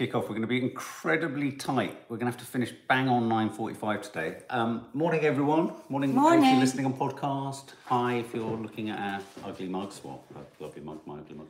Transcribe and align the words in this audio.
kick 0.00 0.14
off. 0.14 0.22
We're 0.22 0.28
going 0.30 0.40
to 0.40 0.46
be 0.46 0.62
incredibly 0.62 1.52
tight. 1.52 1.94
We're 2.08 2.16
going 2.16 2.32
to 2.32 2.32
have 2.32 2.40
to 2.40 2.46
finish 2.46 2.72
bang 2.88 3.06
on 3.06 3.28
9.45 3.28 4.02
today. 4.02 4.36
Um, 4.48 4.86
morning, 4.94 5.26
everyone. 5.26 5.74
Morning, 5.90 6.14
morning. 6.14 6.42
if 6.42 6.52
you're 6.52 6.58
listening 6.58 6.86
on 6.86 6.94
podcast. 6.94 7.74
Hi, 7.84 8.14
if 8.14 8.32
you're 8.32 8.56
looking 8.56 8.88
at 8.88 8.98
our 8.98 9.50
ugly 9.50 9.68
mugs. 9.68 10.00
Well, 10.02 10.24
lovely 10.58 10.80
mug, 10.80 11.00
my 11.04 11.18
ugly 11.18 11.36
mug. 11.36 11.48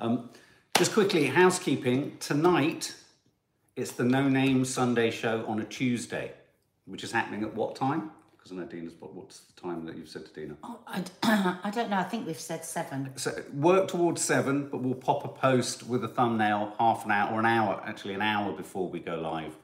Um, 0.00 0.30
just 0.76 0.94
quickly, 0.94 1.26
housekeeping. 1.26 2.16
Tonight, 2.18 2.92
it's 3.76 3.92
the 3.92 4.02
No 4.02 4.28
Name 4.28 4.64
Sunday 4.64 5.12
show 5.12 5.46
on 5.46 5.60
a 5.60 5.64
Tuesday, 5.64 6.32
which 6.86 7.04
is 7.04 7.12
happening 7.12 7.44
at 7.44 7.54
what 7.54 7.76
time? 7.76 8.10
Because 8.42 8.58
I 8.58 8.60
know 8.60 8.66
Dina's, 8.66 8.92
what- 8.98 9.14
what's 9.14 9.40
the 9.40 9.60
time 9.60 9.84
that 9.86 9.96
you've 9.96 10.08
said 10.08 10.26
to 10.26 10.32
Dina? 10.32 10.56
Oh, 10.64 10.80
I, 10.88 11.70
don't 11.72 11.90
know. 11.90 11.96
I 11.98 12.02
think 12.02 12.26
we've 12.26 12.38
said 12.40 12.64
seven. 12.64 13.12
So 13.16 13.32
work 13.54 13.86
towards 13.86 14.20
seven, 14.20 14.68
but 14.68 14.82
we'll 14.82 14.94
pop 14.94 15.24
a 15.24 15.28
post 15.28 15.84
with 15.86 16.02
a 16.02 16.08
thumbnail 16.08 16.74
half 16.78 17.04
an 17.04 17.12
hour 17.12 17.32
or 17.32 17.38
an 17.38 17.46
hour, 17.46 17.80
actually 17.86 18.14
an 18.14 18.22
hour 18.22 18.52
before 18.52 18.88
we 18.88 18.98
go 18.98 19.14
live 19.16 19.54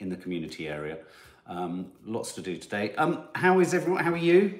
in 0.00 0.08
the 0.08 0.16
community 0.16 0.66
area. 0.66 0.98
Um, 1.46 1.92
lots 2.04 2.32
to 2.32 2.42
do 2.42 2.56
today. 2.56 2.94
Um, 2.96 3.22
how 3.36 3.60
is 3.60 3.72
everyone? 3.72 4.02
How 4.04 4.12
are 4.12 4.16
you? 4.16 4.58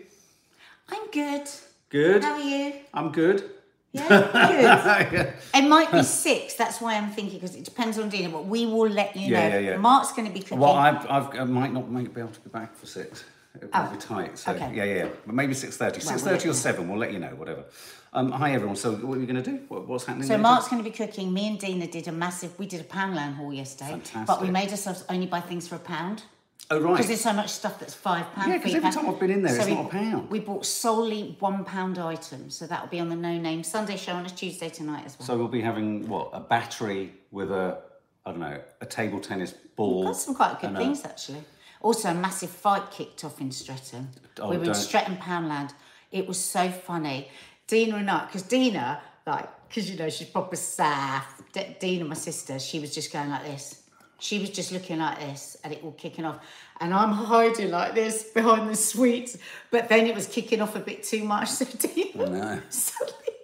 I'm 0.88 1.10
good. 1.10 1.48
Good. 1.88 2.22
How 2.22 2.34
are 2.34 2.40
you? 2.40 2.72
I'm 2.94 3.10
good. 3.10 3.50
Yeah, 3.92 5.08
good. 5.10 5.32
It 5.54 5.66
might 5.68 5.90
be 5.90 6.02
six. 6.04 6.54
That's 6.54 6.80
why 6.80 6.94
I'm 6.96 7.10
thinking 7.10 7.38
because 7.40 7.56
it 7.56 7.64
depends 7.64 7.98
on 7.98 8.10
Dina. 8.10 8.28
But 8.28 8.44
we 8.46 8.66
will 8.66 8.88
let 8.88 9.16
you 9.16 9.32
Yeah, 9.32 9.48
know. 9.48 9.58
yeah, 9.58 9.70
yeah. 9.70 9.76
Mark's 9.78 10.12
going 10.12 10.28
to 10.28 10.32
be 10.34 10.40
cooking. 10.40 10.58
well, 10.60 10.74
I've, 10.74 11.04
I've, 11.10 11.34
I 11.40 11.44
might 11.44 11.72
not 11.72 11.90
make, 11.90 12.14
be 12.14 12.20
able 12.20 12.30
to 12.30 12.40
be 12.40 12.50
back 12.50 12.76
for 12.76 12.86
six. 12.86 13.24
It 13.62 13.72
might 13.72 13.88
Oh, 13.88 13.92
be 13.94 13.98
tight. 13.98 14.38
So 14.38 14.52
okay. 14.52 14.72
yeah, 14.74 14.84
yeah, 14.84 14.94
yeah. 14.94 15.08
But 15.26 15.34
maybe 15.34 15.54
six 15.54 15.76
thirty. 15.76 15.98
Well, 16.00 16.08
Six 16.08 16.22
thirty 16.22 16.48
or 16.48 16.54
seven. 16.54 16.88
We'll 16.88 16.98
let 16.98 17.12
you 17.12 17.18
know. 17.18 17.28
Whatever. 17.28 17.64
Um, 18.12 18.30
hi 18.30 18.52
everyone. 18.52 18.76
So 18.76 18.92
what 18.92 19.18
are 19.18 19.20
you 19.20 19.26
going 19.26 19.42
to 19.42 19.50
do? 19.50 19.60
What, 19.68 19.86
what's 19.88 20.04
happening? 20.04 20.26
so 20.26 20.34
later? 20.34 20.42
Mark's 20.42 20.68
going 20.68 20.82
to 20.82 20.88
be 20.88 20.94
cooking. 20.96 21.32
Me 21.32 21.48
and 21.48 21.58
Dina 21.58 21.86
did 21.86 22.08
a 22.08 22.12
massive. 22.12 22.58
We 22.58 22.66
did 22.66 22.80
a 22.80 22.84
Poundland 22.84 23.34
haul 23.34 23.52
yesterday. 23.52 23.90
Fantastic. 23.90 24.26
But 24.26 24.40
we 24.42 24.50
made 24.50 24.70
ourselves 24.70 25.04
only 25.08 25.26
buy 25.26 25.40
things 25.40 25.68
for 25.68 25.76
a 25.76 25.80
pound. 25.80 26.22
Oh 26.70 26.80
right. 26.80 26.92
Because 26.92 27.06
there's 27.06 27.20
so 27.20 27.32
much 27.32 27.50
stuff 27.50 27.78
that's 27.78 27.94
five 27.94 28.32
pounds. 28.32 28.48
Yeah, 28.48 28.56
because 28.56 28.74
every 28.74 28.90
time 28.90 29.08
I've 29.08 29.20
been 29.20 29.30
in 29.30 29.42
there, 29.42 29.54
it's 29.54 29.66
we, 29.66 29.74
not 29.74 29.86
a 29.86 29.88
pound. 29.88 30.30
We 30.30 30.40
bought 30.40 30.66
solely 30.66 31.36
one 31.38 31.64
pound 31.64 31.98
items, 31.98 32.56
so 32.56 32.66
that'll 32.66 32.88
be 32.88 32.98
on 32.98 33.08
the 33.08 33.14
No 33.16 33.38
Name 33.38 33.62
Sunday 33.62 33.96
show 33.96 34.12
on 34.14 34.26
a 34.26 34.30
Tuesday 34.30 34.68
tonight 34.68 35.04
as 35.06 35.16
well. 35.18 35.26
So 35.26 35.36
we'll 35.38 35.46
be 35.48 35.60
having 35.60 36.08
what 36.08 36.30
a 36.32 36.40
battery 36.40 37.12
with 37.30 37.52
a 37.52 37.78
I 38.24 38.30
don't 38.30 38.40
know 38.40 38.60
a 38.80 38.86
table 38.86 39.20
tennis 39.20 39.52
ball. 39.76 40.04
Got 40.04 40.16
some 40.16 40.34
quite 40.34 40.60
good 40.60 40.68
and 40.70 40.76
a- 40.76 40.80
things 40.80 41.04
actually. 41.04 41.44
Also, 41.86 42.08
a 42.08 42.14
massive 42.14 42.50
fight 42.50 42.90
kicked 42.90 43.22
off 43.24 43.40
in 43.40 43.52
Streatham. 43.52 44.08
Oh, 44.40 44.50
we 44.50 44.56
were 44.56 44.64
in 44.64 44.72
don't- 44.72 44.74
Streatham 44.74 45.18
Poundland. 45.18 45.70
It 46.10 46.26
was 46.26 46.36
so 46.36 46.68
funny. 46.68 47.28
Dina 47.68 47.94
and 47.98 48.10
I, 48.10 48.24
because 48.26 48.42
Dina, 48.42 49.00
like, 49.24 49.48
because 49.68 49.88
you 49.88 49.96
know 49.96 50.10
she's 50.10 50.26
proper 50.26 50.56
saff. 50.56 51.22
D- 51.52 51.76
Dina, 51.78 52.04
my 52.04 52.14
sister, 52.16 52.58
she 52.58 52.80
was 52.80 52.92
just 52.92 53.12
going 53.12 53.30
like 53.30 53.44
this. 53.44 53.82
She 54.18 54.40
was 54.40 54.50
just 54.50 54.72
looking 54.72 54.98
like 54.98 55.20
this, 55.20 55.58
and 55.62 55.72
it 55.74 55.80
all 55.84 55.92
kicking 55.92 56.24
off. 56.24 56.40
And 56.80 56.92
I'm 56.92 57.12
hiding 57.12 57.70
like 57.70 57.94
this 57.94 58.24
behind 58.34 58.68
the 58.68 58.74
sweets. 58.74 59.38
But 59.70 59.88
then 59.88 60.06
it 60.08 60.14
was 60.16 60.26
kicking 60.26 60.60
off 60.60 60.74
a 60.74 60.80
bit 60.80 61.04
too 61.04 61.22
much. 61.22 61.48
So 61.58 61.66
Dina 61.66 62.28
no. 62.30 62.60
suddenly 62.68 63.36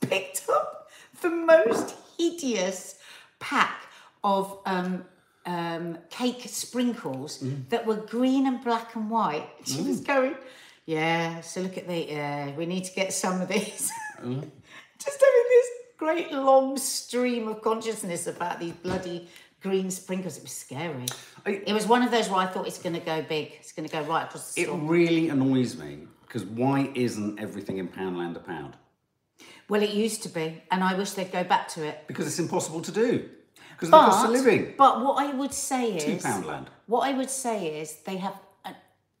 picked 0.00 0.46
up 0.48 0.88
the 1.20 1.28
most 1.28 1.94
hideous 2.16 2.98
pack 3.38 3.82
of 4.24 4.60
um, 4.64 5.04
um, 5.46 5.98
cake 6.10 6.42
sprinkles 6.46 7.38
Mm. 7.42 7.68
that 7.70 7.86
were 7.86 7.96
green 7.96 8.46
and 8.46 8.62
black 8.62 8.94
and 8.96 9.10
white. 9.10 9.48
She 9.64 9.82
was 9.82 10.00
going, 10.00 10.34
yeah, 10.86 11.40
so 11.40 11.60
look 11.62 11.76
at 11.78 11.86
the, 11.88 12.06
yeah, 12.08 12.54
we 12.56 12.66
need 12.66 12.84
to 12.84 12.92
get 12.94 13.12
some 13.12 13.40
of 13.40 13.48
these. 13.48 13.90
Mm. 14.22 14.48
Just 15.04 15.20
having 15.20 15.48
this 15.48 15.68
great 15.98 16.30
long 16.32 16.76
stream 16.78 17.48
of 17.48 17.60
consciousness 17.60 18.28
about 18.28 18.60
these 18.60 18.72
bloody 18.74 19.26
green 19.60 19.90
sprinkles. 19.90 20.36
It 20.36 20.44
was 20.44 20.52
scary. 20.52 21.06
I- 21.44 21.62
it 21.66 21.72
was 21.72 21.88
one 21.88 22.04
of 22.04 22.12
those 22.12 22.28
where 22.28 22.38
I 22.38 22.46
thought 22.46 22.68
it's 22.68 22.78
going 22.78 22.94
to 22.94 23.00
go 23.04 23.20
big. 23.22 23.54
It's 23.58 23.72
going 23.72 23.88
to 23.88 23.92
go 23.92 24.02
right 24.02 24.22
across 24.22 24.54
the 24.54 24.62
It 24.62 24.70
really 24.70 25.28
annoys 25.28 25.76
me 25.76 26.06
because 26.24 26.44
why 26.44 26.92
isn't 26.94 27.40
everything 27.40 27.78
in 27.78 27.88
Poundland 27.88 28.36
a 28.36 28.38
pound? 28.38 28.76
Well, 29.68 29.82
it 29.82 29.90
used 29.90 30.22
to 30.22 30.28
be, 30.28 30.62
and 30.70 30.84
I 30.84 30.94
wish 30.94 31.10
they'd 31.12 31.32
go 31.32 31.42
back 31.42 31.66
to 31.70 31.82
it. 31.84 32.04
Because 32.06 32.28
it's 32.28 32.38
impossible 32.38 32.80
to 32.82 32.92
do. 32.92 33.28
Because 33.90 33.90
the 33.90 33.96
cost 33.96 34.24
of 34.26 34.30
living. 34.32 34.74
But 34.76 35.02
what 35.04 35.22
I 35.24 35.32
would 35.32 35.52
say 35.52 35.94
is. 35.96 36.04
Two 36.04 36.28
pound 36.28 36.46
land. 36.46 36.66
what 36.86 37.08
I 37.08 37.12
would 37.16 37.30
say 37.30 37.80
is 37.80 37.94
they 38.04 38.16
have. 38.16 38.34
uh, 38.64 38.72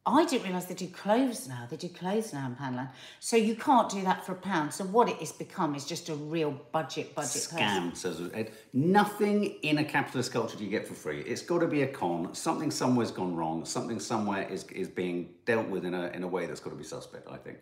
I 0.04 0.24
didn't 0.24 0.44
realise 0.46 0.64
they 0.64 0.74
do 0.74 0.88
clothes 0.88 1.46
now. 1.48 1.66
They 1.70 1.76
do 1.76 1.88
clothes 1.88 2.32
now 2.32 2.46
in 2.46 2.56
Poundland, 2.56 2.90
so 3.20 3.36
you 3.36 3.54
can't 3.54 3.88
do 3.88 4.02
that 4.02 4.26
for 4.26 4.32
a 4.32 4.40
pound. 4.52 4.72
So 4.74 4.84
what 4.84 5.08
it 5.08 5.16
has 5.16 5.30
become 5.32 5.74
is 5.76 5.84
just 5.84 6.08
a 6.08 6.14
real 6.14 6.50
budget, 6.72 7.14
budget. 7.14 7.42
Scam, 7.50 7.96
says 7.96 8.20
Ed. 8.34 8.50
Nothing 8.72 9.44
in 9.62 9.78
a 9.78 9.84
capitalist 9.84 10.32
culture 10.32 10.56
do 10.56 10.64
you 10.64 10.70
get 10.70 10.88
for 10.88 10.94
free. 10.94 11.20
It's 11.20 11.42
got 11.42 11.60
to 11.60 11.68
be 11.68 11.82
a 11.82 11.86
con. 11.86 12.34
Something 12.34 12.70
somewhere's 12.70 13.12
gone 13.12 13.36
wrong. 13.36 13.64
Something 13.64 14.00
somewhere 14.00 14.48
is, 14.48 14.64
is 14.64 14.88
being 14.88 15.28
dealt 15.44 15.68
with 15.68 15.84
in 15.84 15.94
a, 15.94 16.06
in 16.08 16.22
a 16.24 16.28
way 16.28 16.46
that's 16.46 16.60
got 16.60 16.70
to 16.70 16.76
be 16.76 16.84
suspect, 16.84 17.28
I 17.30 17.36
think. 17.36 17.58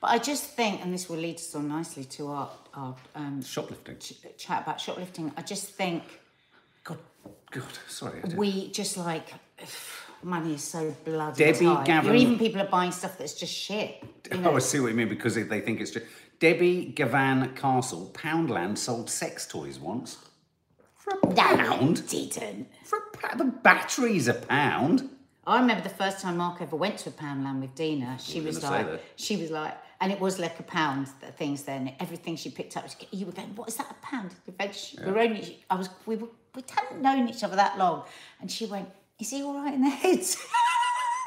But 0.00 0.10
I 0.10 0.18
just 0.18 0.44
think, 0.44 0.82
and 0.82 0.92
this 0.92 1.08
will 1.08 1.16
lead 1.18 1.36
us 1.36 1.54
on 1.54 1.68
nicely 1.68 2.04
to 2.04 2.28
our 2.28 2.50
our 2.74 2.94
um, 3.14 3.42
Shoplifting. 3.42 3.98
ch- 3.98 4.24
chat 4.38 4.62
about 4.62 4.80
shoplifting. 4.80 5.32
I 5.36 5.42
just 5.42 5.66
think 5.70 6.02
God, 6.84 6.98
God, 7.50 7.64
sorry. 7.88 8.20
We 8.36 8.70
just 8.70 8.96
like. 8.96 9.32
Money 10.22 10.54
is 10.54 10.62
so 10.62 10.96
bloody 11.04 11.44
Debbie 11.44 11.66
tight. 11.66 11.84
Gavin- 11.84 12.10
Or 12.10 12.14
even 12.14 12.38
people 12.38 12.62
are 12.62 12.66
buying 12.66 12.92
stuff 12.92 13.18
that's 13.18 13.34
just 13.34 13.52
shit. 13.52 14.02
You 14.02 14.38
oh, 14.38 14.40
know? 14.40 14.50
Oh, 14.52 14.56
I 14.56 14.58
see 14.60 14.80
what 14.80 14.88
you 14.88 14.94
mean 14.94 15.10
because 15.10 15.34
they- 15.34 15.60
think 15.60 15.82
it's 15.82 15.90
just. 15.90 16.06
Debbie 16.40 16.86
Gavan 16.86 17.54
Castle, 17.54 18.10
Poundland 18.14 18.78
sold 18.78 19.10
sex 19.10 19.46
toys 19.46 19.78
once. 19.78 20.16
For 20.96 21.18
a 21.22 21.34
pound? 21.34 22.08
didn't. 22.08 22.68
For 22.84 22.98
a 22.98 23.16
pound? 23.18 23.40
The 23.40 23.44
battery's 23.44 24.26
a 24.26 24.34
pound. 24.34 25.10
I 25.46 25.60
remember 25.60 25.82
the 25.82 25.94
first 25.94 26.20
time 26.20 26.38
Mark 26.38 26.62
ever 26.62 26.76
went 26.76 26.98
to 27.00 27.10
a 27.10 27.12
Poundland 27.12 27.60
with 27.60 27.74
Dina. 27.74 28.16
She 28.18 28.40
was 28.40 28.62
like, 28.62 28.86
she 29.16 29.36
was 29.36 29.50
like, 29.50 29.76
and 30.00 30.10
it 30.10 30.18
was 30.18 30.38
like 30.38 30.58
a 30.58 30.62
pound. 30.62 31.08
The 31.20 31.26
things 31.32 31.64
then, 31.64 31.92
everything 32.00 32.36
she 32.36 32.50
picked 32.50 32.76
up, 32.76 32.86
you 33.10 33.26
were 33.26 33.32
going, 33.32 33.54
"What 33.54 33.68
is 33.68 33.76
that? 33.76 33.90
A 33.90 34.06
pound?" 34.06 34.34
The 34.46 34.52
veg- 34.52 35.04
We 35.04 35.12
were 35.12 35.18
only, 35.18 35.64
I 35.68 35.76
was, 35.76 35.90
we 36.06 36.16
were, 36.16 36.28
we 36.54 36.62
hadn't 36.70 37.00
known 37.02 37.28
each 37.28 37.42
other 37.44 37.56
that 37.56 37.78
long, 37.78 38.04
and 38.40 38.50
she 38.50 38.66
went, 38.66 38.88
"Is 39.18 39.30
he 39.30 39.42
all 39.42 39.54
right 39.54 39.74
in 39.74 39.82
the 39.82 39.90
head?" 39.90 40.20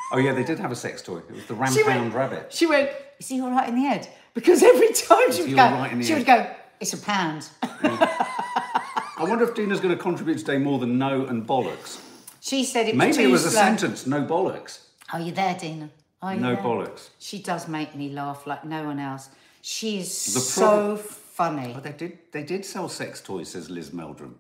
Oh, 0.10 0.20
yeah, 0.20 0.32
they 0.32 0.44
did 0.46 0.58
have 0.60 0.72
a 0.72 0.76
sex 0.76 1.02
toy. 1.02 1.18
It 1.18 1.32
was 1.32 1.46
the 1.48 1.54
Ram 1.62 1.74
Pound 1.74 1.86
went- 1.86 2.14
Rabbit. 2.14 2.54
She 2.54 2.66
went, 2.66 2.90
"Is 3.20 3.28
he 3.28 3.42
all 3.42 3.52
right 3.52 3.68
in 3.68 3.76
the 3.76 3.82
head?" 3.82 4.08
Because 4.34 4.64
every 4.64 4.94
time 4.94 5.32
she 5.34 5.42
would 5.42 5.52
go, 5.56 5.58
right 5.58 5.92
she 6.06 6.14
head? 6.14 6.18
would 6.20 6.26
go, 6.28 6.50
"It's 6.80 6.94
a 6.94 6.98
pound." 6.98 7.50
I 7.64 9.26
wonder 9.28 9.44
if 9.44 9.54
Dina's 9.56 9.80
going 9.80 9.96
to 9.96 10.02
contribute 10.02 10.38
today 10.38 10.58
more 10.60 10.80
than 10.80 10.98
no 10.98 11.26
and 11.26 11.46
bollocks. 11.46 12.00
she 12.40 12.64
said 12.64 12.88
it 12.88 12.96
was 12.96 13.00
Maybe 13.18 13.24
it 13.24 13.32
was 13.32 13.46
a 13.46 13.50
sentence, 13.52 14.06
no 14.08 14.24
bollocks. 14.24 14.80
Are 15.12 15.20
you 15.20 15.32
there, 15.34 15.56
Dina? 15.56 15.90
Are 16.22 16.36
you 16.36 16.40
No 16.40 16.56
there? 16.56 16.64
bollocks. 16.64 17.09
She 17.20 17.42
does 17.42 17.68
make 17.68 17.96
me 17.96 18.09
laugh 18.09 18.46
like 18.48 18.64
no 18.64 18.84
one 18.86 19.00
else. 19.00 19.30
She 19.62 20.00
is 20.00 20.34
The 20.34 20.40
so 20.40 20.96
funny. 20.98 21.74
But 21.74 21.84
they 21.84 21.92
did 21.92 22.18
they 22.32 22.44
did 22.44 22.64
sell 22.64 22.88
sex 22.90 23.20
toys, 23.22 23.50
says 23.50 23.70
Liz 23.70 23.92
Meldrum. 23.92 24.36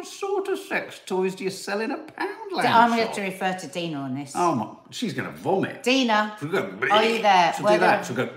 What 0.00 0.08
sort 0.08 0.48
of 0.48 0.58
sex 0.58 0.98
toys 1.04 1.34
do 1.34 1.44
you 1.44 1.50
sell 1.50 1.82
in 1.82 1.90
a 1.90 1.98
Poundland 1.98 2.16
I'm 2.16 2.48
going 2.48 2.62
to 2.62 2.68
have 2.68 2.98
shop? 3.08 3.12
to 3.16 3.20
refer 3.20 3.52
to 3.58 3.66
Dina 3.66 3.98
on 3.98 4.14
this. 4.14 4.32
Oh 4.34 4.54
my, 4.54 4.66
she's 4.90 5.12
going 5.12 5.30
to 5.30 5.36
vomit. 5.38 5.82
Dina, 5.82 6.34
She'll 6.40 6.48
go, 6.48 6.72
are 6.90 7.04
you 7.04 7.20
there? 7.20 7.52
She'll 7.54 7.64
Whether- 7.66 7.76
do 7.76 7.80
that. 7.80 8.06
She'll 8.06 8.16
go. 8.16 8.30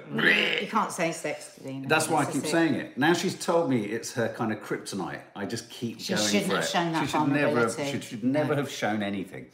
You 0.61 0.67
can't 0.67 0.91
say 0.91 1.13
sex 1.13 1.55
to 1.55 1.63
Dina. 1.63 1.87
That's 1.87 2.09
why 2.09 2.23
I 2.23 2.25
keep 2.29 2.45
saying 2.45 2.73
it. 2.75 2.97
Now 2.97 3.13
she's 3.13 3.39
told 3.39 3.69
me 3.69 3.85
it's 3.85 4.11
her 4.11 4.27
kind 4.27 4.51
of 4.51 4.59
kryptonite. 4.61 5.21
I 5.37 5.45
just 5.45 5.69
keep 5.69 6.01
She 6.01 6.13
going 6.13 6.27
shouldn't 6.27 6.47
for 6.49 6.55
have 6.55 6.63
it. 6.65 6.67
shown 6.69 6.91
that 6.91 7.01
she 7.05 7.07
should 7.07 7.27
never 7.29 7.37
have, 7.37 7.53
vulnerability. 7.75 7.91
she 8.01 8.01
should 8.09 8.23
never 8.25 8.55
have 8.57 8.69
shown 8.69 9.01
anything. 9.01 9.45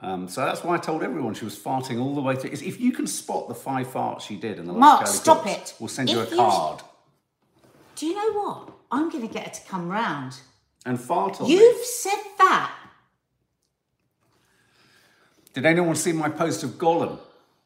Um, 0.00 0.26
so 0.28 0.44
that's 0.44 0.64
why 0.64 0.74
I 0.74 0.78
told 0.78 1.04
everyone 1.04 1.34
she 1.34 1.44
was 1.44 1.56
farting 1.56 2.00
all 2.02 2.16
the 2.16 2.20
way 2.20 2.34
through. 2.34 2.50
If 2.50 2.80
you 2.80 2.90
can 2.90 3.06
spot 3.06 3.46
the 3.46 3.54
five 3.54 3.86
farts 3.86 4.22
she 4.22 4.34
did 4.34 4.58
in 4.58 4.66
the 4.66 4.72
last 4.72 4.80
Mark, 4.80 5.06
stop 5.06 5.46
it. 5.46 5.72
We'll 5.78 5.86
send 5.86 6.10
you 6.10 6.18
If 6.20 6.28
a 6.28 6.30
you- 6.32 6.36
card 6.36 6.82
Do 7.94 8.06
you 8.06 8.16
know 8.16 8.40
what? 8.40 8.70
I'm 8.90 9.08
going 9.08 9.26
to 9.26 9.32
get 9.32 9.46
her 9.46 9.54
to 9.54 9.68
come 9.68 9.88
round. 9.88 10.34
And 10.84 11.00
fart 11.00 11.40
on. 11.40 11.48
You've 11.48 11.84
said 11.84 12.18
that. 12.38 12.72
Did 15.52 15.66
anyone 15.66 15.94
see 15.94 16.12
my 16.12 16.28
post 16.28 16.62
of 16.64 16.70
Gollum 16.72 17.18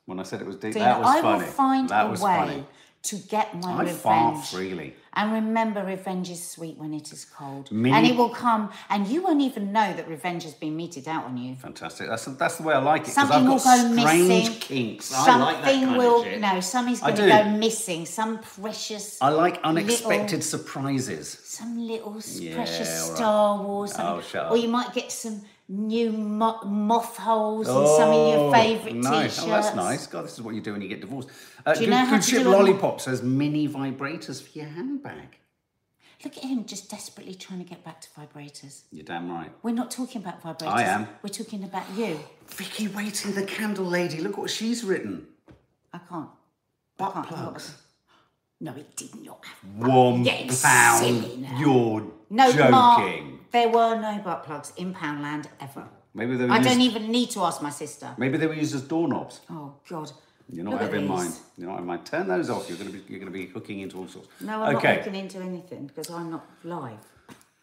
when 0.06 0.20
I 0.20 0.22
said 0.22 0.40
it 0.40 0.46
was 0.46 0.56
deep? 0.56 0.74
Dina, 0.74 0.84
that 0.84 1.00
was 1.00 1.08
I 1.08 1.22
funny. 1.22 1.44
will 1.44 1.50
find 1.50 1.88
that 1.88 2.06
a 2.06 2.10
was 2.10 2.20
way 2.20 2.36
funny. 2.36 2.66
To 3.08 3.16
get 3.16 3.54
my 3.62 3.72
I 3.72 3.80
revenge. 3.82 3.98
fart 4.00 4.46
freely. 4.46 4.94
And 5.14 5.32
remember, 5.32 5.82
revenge 5.84 6.30
is 6.30 6.46
sweet 6.46 6.76
when 6.76 6.92
it 6.94 7.12
is 7.12 7.24
cold. 7.24 7.72
Mini- 7.72 7.94
And 7.96 8.06
it 8.06 8.14
will 8.16 8.28
come, 8.28 8.70
and 8.88 9.06
you 9.08 9.22
won't 9.22 9.40
even 9.40 9.72
know 9.72 9.92
that 9.96 10.06
revenge 10.08 10.44
has 10.44 10.54
been 10.54 10.76
meted 10.76 11.08
out 11.08 11.24
on 11.24 11.36
you. 11.36 11.56
Fantastic. 11.56 12.08
That's 12.08 12.26
that's 12.26 12.56
the 12.58 12.62
way 12.62 12.74
I 12.74 12.78
like 12.78 13.00
it 13.02 13.04
because 13.06 13.14
Something 13.14 13.38
I've 13.38 13.48
will 13.48 13.58
got 13.58 13.96
go 13.96 14.02
strange 14.02 14.28
missing. 14.28 14.60
kinks. 14.60 15.12
I 15.12 15.24
Something 15.26 15.40
like 15.42 15.64
that 15.64 15.72
kind 15.84 15.96
will 15.96 16.20
of 16.20 16.26
shit. 16.26 16.40
no. 16.40 16.60
Something's 16.60 17.02
I 17.02 17.06
going 17.12 17.16
to 17.16 17.22
do. 17.44 17.50
go 17.50 17.58
missing. 17.58 18.06
Some 18.06 18.38
precious. 18.38 19.20
I 19.20 19.30
like 19.30 19.58
unexpected 19.64 20.40
little- 20.44 20.58
surprises. 20.58 21.38
some 21.44 21.86
little 21.86 22.18
s- 22.18 22.38
Yeah, 22.38 22.54
precious 22.54 23.02
all 23.02 23.08
right. 23.08 23.16
Star 23.16 23.62
Wars. 23.64 23.90
Oh, 23.94 23.96
something. 23.96 24.14
Oh, 24.18 24.20
shut 24.20 24.50
Or 24.52 24.56
you 24.56 24.68
might 24.68 24.92
get 24.94 25.10
some 25.10 25.40
new 25.68 26.10
mo- 26.12 26.62
moth 26.64 27.16
holes 27.18 27.68
in 27.68 27.74
some 27.74 28.10
of 28.10 28.34
your 28.34 28.52
favourite 28.52 28.96
Oh, 28.96 29.00
nice. 29.00 29.36
t-shirts. 29.36 29.42
Oh, 29.46 29.50
that's 29.50 29.76
nice. 29.76 30.06
God, 30.06 30.24
this 30.24 30.32
is 30.34 30.42
what 30.42 30.54
you 30.54 30.60
do 30.62 30.72
when 30.72 30.80
you 30.80 30.88
get 30.88 31.00
divorced. 31.00 31.28
Uh, 31.66 31.74
Do 31.74 31.80
you 31.80 31.86
good, 31.86 31.90
know 31.90 31.96
how 32.04 32.10
good 32.12 32.22
to 32.22 32.30
ship 32.30 32.42
do 32.42 32.48
a 32.48 32.52
mo- 32.52 32.58
lollipop 32.58 33.00
says 33.00 33.22
mini 33.22 33.68
vibrators 33.68 34.42
for 34.42 34.58
your 34.58 34.68
handbag. 34.68 35.36
Look 36.24 36.36
at 36.36 36.42
him 36.44 36.64
just 36.64 36.90
desperately 36.90 37.34
trying 37.34 37.60
to 37.62 37.68
get 37.68 37.84
back 37.84 38.00
to 38.00 38.08
vibrators. 38.18 38.82
You're 38.90 39.04
damn 39.04 39.30
right. 39.30 39.52
We're 39.62 39.74
not 39.74 39.90
talking 39.90 40.20
about 40.22 40.42
vibrators. 40.42 40.72
I 40.72 40.82
am. 40.84 41.06
We're 41.22 41.28
talking 41.28 41.62
about 41.62 41.84
you. 41.96 42.18
Vicky 42.46 42.88
Waiting, 42.88 43.34
the 43.34 43.44
candle 43.44 43.84
lady. 43.84 44.18
Look 44.20 44.36
what 44.38 44.50
she's 44.50 44.82
written. 44.82 45.26
I 45.92 45.98
can't. 46.08 46.30
Butt 46.96 47.12
can't- 47.14 47.28
plugs. 47.28 47.82
No, 48.60 48.72
it 48.72 48.96
did 48.96 49.14
not 49.24 49.44
have. 49.44 49.86
One 49.88 50.24
pound. 50.60 51.60
You're 51.60 52.10
No, 52.30 52.50
joking. 52.52 52.70
Mark, 52.72 53.22
there 53.50 53.68
were 53.68 53.94
no 54.00 54.20
butt 54.24 54.44
plugs 54.44 54.72
in 54.76 54.94
Poundland 54.94 55.46
ever. 55.60 55.88
Maybe 56.14 56.36
they 56.36 56.46
were 56.46 56.52
I 56.52 56.58
used, 56.58 56.68
don't 56.68 56.80
even 56.80 57.10
need 57.10 57.30
to 57.30 57.40
ask 57.40 57.62
my 57.62 57.70
sister. 57.70 58.14
Maybe 58.18 58.38
they 58.38 58.46
were 58.46 58.54
used 58.54 58.74
as 58.74 58.82
doorknobs. 58.82 59.40
Oh 59.50 59.74
God. 59.88 60.10
You're 60.50 60.64
not 60.64 60.74
Look 60.74 60.80
having 60.80 61.06
mine. 61.06 61.30
You're 61.58 61.68
not 61.68 61.74
having 61.74 61.86
mine. 61.86 62.04
Turn 62.04 62.26
those 62.26 62.48
off. 62.48 62.68
You're 62.68 62.78
gonna 62.78 62.90
be 62.90 63.02
you're 63.08 63.18
gonna 63.18 63.30
be 63.30 63.46
hooking 63.46 63.80
into 63.80 63.98
all 63.98 64.08
sorts. 64.08 64.28
No, 64.40 64.62
I'm 64.62 64.76
okay. 64.76 64.88
not 64.88 64.96
looking 64.98 65.14
into 65.14 65.38
anything 65.38 65.86
because 65.86 66.10
I'm 66.10 66.30
not 66.30 66.46
live. 66.64 66.98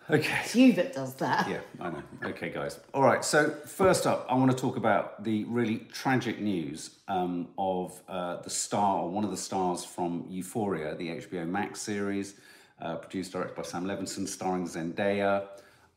Okay. 0.08 0.40
It's 0.44 0.56
you 0.56 0.74
that 0.74 0.94
does 0.94 1.16
that. 1.16 1.50
Yeah, 1.50 1.62
I 1.80 1.90
know. 1.90 2.04
Okay, 2.24 2.52
guys. 2.52 2.80
All 2.94 3.02
right. 3.02 3.26
So 3.26 3.50
first 3.66 4.06
up, 4.06 4.28
I 4.30 4.36
want 4.36 4.52
to 4.52 4.58
talk 4.58 4.78
about 4.78 5.24
the 5.24 5.46
really 5.46 5.88
tragic 5.92 6.40
news 6.40 6.92
um, 7.08 7.48
of 7.58 8.00
uh, 8.08 8.40
the 8.42 8.50
star, 8.52 9.00
or 9.00 9.10
one 9.10 9.24
of 9.24 9.32
the 9.32 9.38
stars 9.38 9.84
from 9.84 10.26
Euphoria, 10.30 10.94
the 10.96 11.08
HBO 11.08 11.48
Max 11.48 11.82
series, 11.82 12.36
uh, 12.80 12.98
produced 12.98 13.32
directed 13.32 13.56
by 13.56 13.64
Sam 13.64 13.86
Levinson, 13.86 14.28
starring 14.28 14.68
Zendaya. 14.68 15.48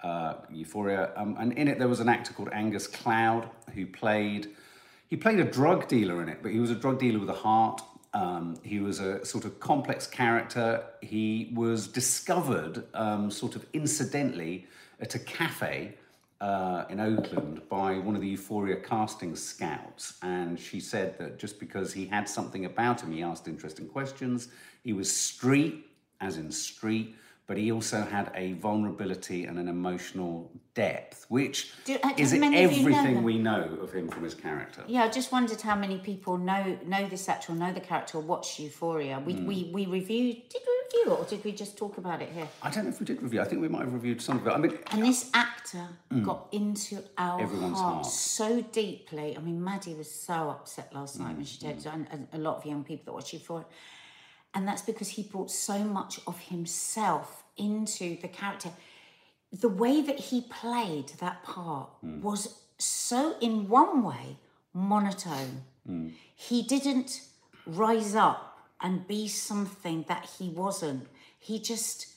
Uh, 0.02 0.34
Euphoria, 0.50 1.10
um, 1.16 1.36
and 1.40 1.52
in 1.54 1.66
it 1.66 1.78
there 1.78 1.88
was 1.88 1.98
an 1.98 2.08
actor 2.08 2.32
called 2.32 2.50
Angus 2.52 2.86
Cloud 2.86 3.50
who 3.74 3.84
played. 3.84 4.48
He 5.08 5.16
played 5.16 5.40
a 5.40 5.44
drug 5.44 5.88
dealer 5.88 6.22
in 6.22 6.28
it, 6.28 6.38
but 6.42 6.52
he 6.52 6.60
was 6.60 6.70
a 6.70 6.74
drug 6.74 7.00
dealer 7.00 7.18
with 7.18 7.30
a 7.30 7.40
heart. 7.48 7.80
Um, 8.14 8.56
he 8.62 8.78
was 8.78 9.00
a 9.00 9.24
sort 9.24 9.44
of 9.44 9.58
complex 9.58 10.06
character. 10.06 10.84
He 11.00 11.50
was 11.54 11.88
discovered 11.88 12.84
um, 12.94 13.30
sort 13.30 13.56
of 13.56 13.66
incidentally 13.72 14.66
at 15.00 15.14
a 15.14 15.18
cafe 15.18 15.94
uh, 16.40 16.84
in 16.88 17.00
Oakland 17.00 17.62
by 17.68 17.98
one 17.98 18.14
of 18.14 18.20
the 18.20 18.28
Euphoria 18.28 18.76
casting 18.76 19.34
scouts. 19.34 20.14
And 20.22 20.58
she 20.58 20.80
said 20.80 21.18
that 21.18 21.38
just 21.38 21.58
because 21.58 21.92
he 21.92 22.06
had 22.06 22.28
something 22.28 22.64
about 22.64 23.00
him, 23.00 23.12
he 23.12 23.22
asked 23.22 23.48
interesting 23.48 23.88
questions. 23.88 24.48
He 24.84 24.92
was 24.92 25.10
street, 25.14 25.86
as 26.20 26.36
in 26.36 26.50
street, 26.50 27.16
but 27.48 27.56
he 27.56 27.72
also 27.72 28.02
had 28.02 28.30
a 28.34 28.52
vulnerability 28.52 29.46
and 29.46 29.58
an 29.58 29.68
emotional 29.68 30.52
depth, 30.74 31.24
which 31.30 31.72
Do- 31.86 31.96
uh, 32.04 32.12
is 32.18 32.32
do 32.32 32.38
many 32.40 32.62
of 32.62 32.70
you 32.72 32.82
know 32.90 32.98
everything 32.98 33.22
we 33.24 33.38
know 33.38 33.78
of 33.82 33.90
him 33.90 34.06
from 34.08 34.22
his 34.22 34.34
character. 34.34 34.84
Yeah, 34.86 35.04
I 35.04 35.08
just 35.08 35.32
wondered 35.32 35.60
how 35.62 35.74
many 35.74 35.98
people 35.98 36.36
know 36.36 36.78
know 36.84 37.08
this 37.08 37.26
actor, 37.28 37.52
know 37.54 37.72
the 37.72 37.80
character, 37.80 38.18
or 38.18 38.20
watch 38.20 38.60
Euphoria. 38.60 39.20
We 39.24 39.32
we 39.34 39.70
we 39.72 39.86
reviewed. 39.86 40.36
Did 40.50 40.62
we 40.68 40.74
review 40.84 41.12
it, 41.14 41.18
or 41.20 41.24
did 41.24 41.42
we 41.42 41.52
just 41.52 41.78
talk 41.78 41.96
about 41.96 42.20
it 42.20 42.28
here? 42.34 42.48
I 42.62 42.68
don't 42.70 42.84
know 42.84 42.90
if 42.90 43.00
we 43.00 43.06
did 43.06 43.22
review. 43.22 43.40
I 43.40 43.44
think 43.44 43.62
we 43.62 43.68
might 43.68 43.84
have 43.86 43.94
reviewed 43.94 44.20
some 44.20 44.36
of 44.40 44.46
it. 44.46 44.50
I 44.52 44.58
mean, 44.58 44.78
And 44.92 45.02
this 45.02 45.30
actor 45.32 45.88
got 46.22 46.48
into 46.52 46.98
our 47.16 47.38
Mm. 47.40 47.42
Everyone's 47.44 47.78
heart 47.80 47.94
heart. 47.94 48.06
so 48.06 48.60
deeply. 48.60 49.36
I 49.38 49.40
mean, 49.40 49.64
Maddie 49.64 49.94
was 49.94 50.10
so 50.10 50.50
upset 50.50 50.92
last 50.94 51.18
night 51.18 51.34
when 51.36 51.46
she 51.46 51.56
Mm, 51.58 51.82
did, 51.82 51.86
and, 51.94 52.06
and 52.12 52.28
a 52.34 52.38
lot 52.38 52.56
of 52.58 52.66
young 52.66 52.84
people 52.84 53.04
that 53.06 53.12
watch 53.14 53.32
Euphoria. 53.32 53.64
And 54.58 54.66
that's 54.66 54.82
because 54.82 55.10
he 55.10 55.22
brought 55.22 55.52
so 55.52 55.78
much 55.84 56.18
of 56.26 56.36
himself 56.40 57.44
into 57.56 58.16
the 58.20 58.26
character. 58.26 58.70
The 59.52 59.68
way 59.68 60.00
that 60.02 60.18
he 60.18 60.40
played 60.40 61.10
that 61.20 61.44
part 61.44 61.90
Mm. 62.04 62.22
was 62.22 62.58
so, 62.76 63.36
in 63.40 63.68
one 63.68 64.02
way, 64.02 64.36
monotone. 64.74 65.62
Mm. 65.88 66.14
He 66.34 66.62
didn't 66.62 67.20
rise 67.66 68.16
up 68.16 68.58
and 68.80 69.06
be 69.06 69.28
something 69.28 70.04
that 70.08 70.28
he 70.38 70.48
wasn't. 70.48 71.06
He 71.38 71.60
just 71.60 72.08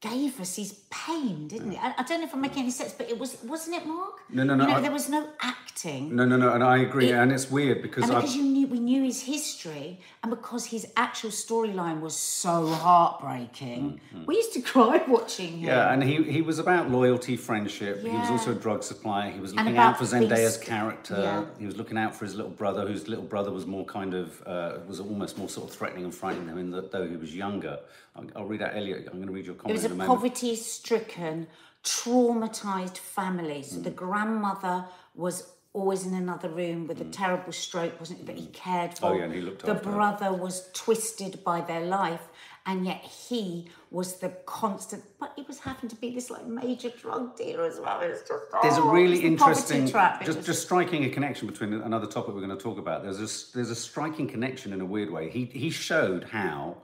gave 0.00 0.40
us 0.40 0.56
his 0.56 0.72
pain, 0.90 1.46
didn't 1.46 1.70
he? 1.70 1.78
I, 1.78 1.94
I 1.98 2.02
don't 2.02 2.18
know 2.20 2.26
if 2.26 2.34
I'm 2.34 2.40
making 2.40 2.64
any 2.64 2.72
sense, 2.72 2.92
but 2.98 3.08
it 3.08 3.16
was, 3.16 3.40
wasn't 3.44 3.76
it, 3.76 3.86
Mark? 3.86 4.14
No, 4.28 4.42
no, 4.42 4.56
no, 4.56 4.64
You 4.64 4.70
know, 4.70 4.76
I- 4.78 4.80
there 4.80 4.90
was 4.90 5.08
no 5.08 5.28
acting. 5.74 6.14
no, 6.14 6.24
no, 6.24 6.36
no, 6.36 6.52
and 6.52 6.62
I 6.62 6.78
agree. 6.78 7.10
and 7.12 7.32
it's 7.32 7.50
weird 7.50 7.82
because 7.82 8.04
And 8.04 8.14
because 8.14 8.36
you 8.36 8.42
knew 8.44 8.66
we 8.66 8.78
knew 8.80 9.02
his 9.02 9.22
history, 9.22 10.00
and 10.22 10.30
because 10.30 10.66
his 10.66 10.86
actual 10.96 11.30
storyline 11.30 12.00
was 12.00 12.16
so 12.16 12.66
heartbreaking, 12.68 14.00
we 14.26 14.36
used 14.36 14.52
to 14.54 14.60
cry 14.72 15.02
watching 15.08 15.58
him. 15.58 15.64
Mm, 15.64 15.72
yeah, 15.72 15.92
and 15.92 16.02
he, 16.02 16.22
he 16.24 16.42
was 16.42 16.58
about 16.58 16.90
loyalty, 16.90 17.36
friendship. 17.36 18.02
He 18.02 18.08
was 18.08 18.30
also 18.30 18.52
a 18.52 18.54
drug 18.54 18.82
supplier. 18.82 19.30
He 19.30 19.40
was 19.40 19.54
looking 19.54 19.76
out 19.76 19.98
for 19.98 20.04
Zendaya's 20.04 20.56
being- 20.56 20.68
character. 20.68 21.16
yeah. 21.18 21.44
He 21.58 21.66
was 21.66 21.76
looking 21.76 21.98
out 21.98 22.14
for 22.14 22.24
his 22.24 22.34
little 22.34 22.52
brother, 22.52 22.86
whose 22.86 23.08
little 23.08 23.24
brother 23.24 23.50
was 23.52 23.66
more 23.66 23.84
kind 23.84 24.14
of 24.14 24.42
uh, 24.46 24.78
was 24.86 25.00
almost 25.00 25.38
more 25.38 25.48
sort 25.48 25.68
of 25.70 25.76
threatening 25.76 26.04
and 26.04 26.14
frightening 26.14 26.48
him, 26.48 26.58
in 26.58 26.70
that 26.70 26.90
though 26.92 27.06
he 27.06 27.16
was 27.16 27.34
younger. 27.34 27.78
I'll, 28.16 28.26
I'll 28.36 28.44
read 28.44 28.62
out 28.62 28.76
Elliot. 28.76 29.06
I'm 29.08 29.14
going 29.14 29.26
to 29.26 29.32
read 29.32 29.46
your 29.46 29.56
comment. 29.56 29.70
It 29.70 29.82
was 29.82 29.90
a 29.90 29.92
in 29.94 30.00
a 30.00 30.06
poverty-stricken, 30.06 31.48
traumatized 31.82 32.98
family. 32.98 33.62
So 33.62 33.80
the 33.80 33.90
grandmother 33.90 34.84
was 35.14 35.53
always 35.74 36.06
in 36.06 36.14
another 36.14 36.48
room 36.48 36.86
with 36.86 37.00
a 37.00 37.04
terrible 37.04 37.52
stroke, 37.52 37.98
wasn't 37.98 38.20
it? 38.20 38.26
That 38.26 38.38
he 38.38 38.46
cared 38.46 38.96
for. 38.96 39.06
Mm. 39.06 39.10
Oh, 39.10 39.14
yeah, 39.18 39.24
and 39.24 39.34
he 39.34 39.40
looked 39.42 39.66
The 39.66 39.74
brother 39.74 40.32
was 40.32 40.70
twisted 40.72 41.42
by 41.44 41.60
their 41.60 41.84
life, 41.84 42.22
and 42.64 42.86
yet 42.86 43.02
he 43.02 43.68
was 43.90 44.20
the 44.20 44.30
constant. 44.46 45.02
But 45.18 45.32
he 45.36 45.42
was 45.42 45.58
having 45.58 45.90
to 45.90 45.96
be 45.96 46.14
this 46.14 46.30
like 46.30 46.46
major 46.46 46.90
drug 46.90 47.36
dealer 47.36 47.66
as 47.66 47.80
well. 47.80 48.00
It's 48.00 48.26
just 48.26 48.44
There's 48.62 48.78
a 48.78 48.82
oh, 48.82 48.90
really 48.90 49.18
the 49.18 49.26
interesting, 49.26 49.88
trap. 49.88 50.24
Just 50.24 50.38
was- 50.38 50.46
just 50.46 50.62
striking 50.62 51.04
a 51.04 51.10
connection 51.10 51.48
between 51.48 51.74
another 51.74 52.06
topic 52.06 52.34
we're 52.34 52.46
going 52.46 52.56
to 52.56 52.62
talk 52.62 52.78
about. 52.78 53.02
There's 53.02 53.18
a 53.18 53.56
there's 53.56 53.70
a 53.70 53.76
striking 53.76 54.28
connection 54.28 54.72
in 54.72 54.80
a 54.80 54.86
weird 54.86 55.10
way. 55.10 55.28
He 55.28 55.46
he 55.46 55.70
showed 55.70 56.24
how 56.24 56.76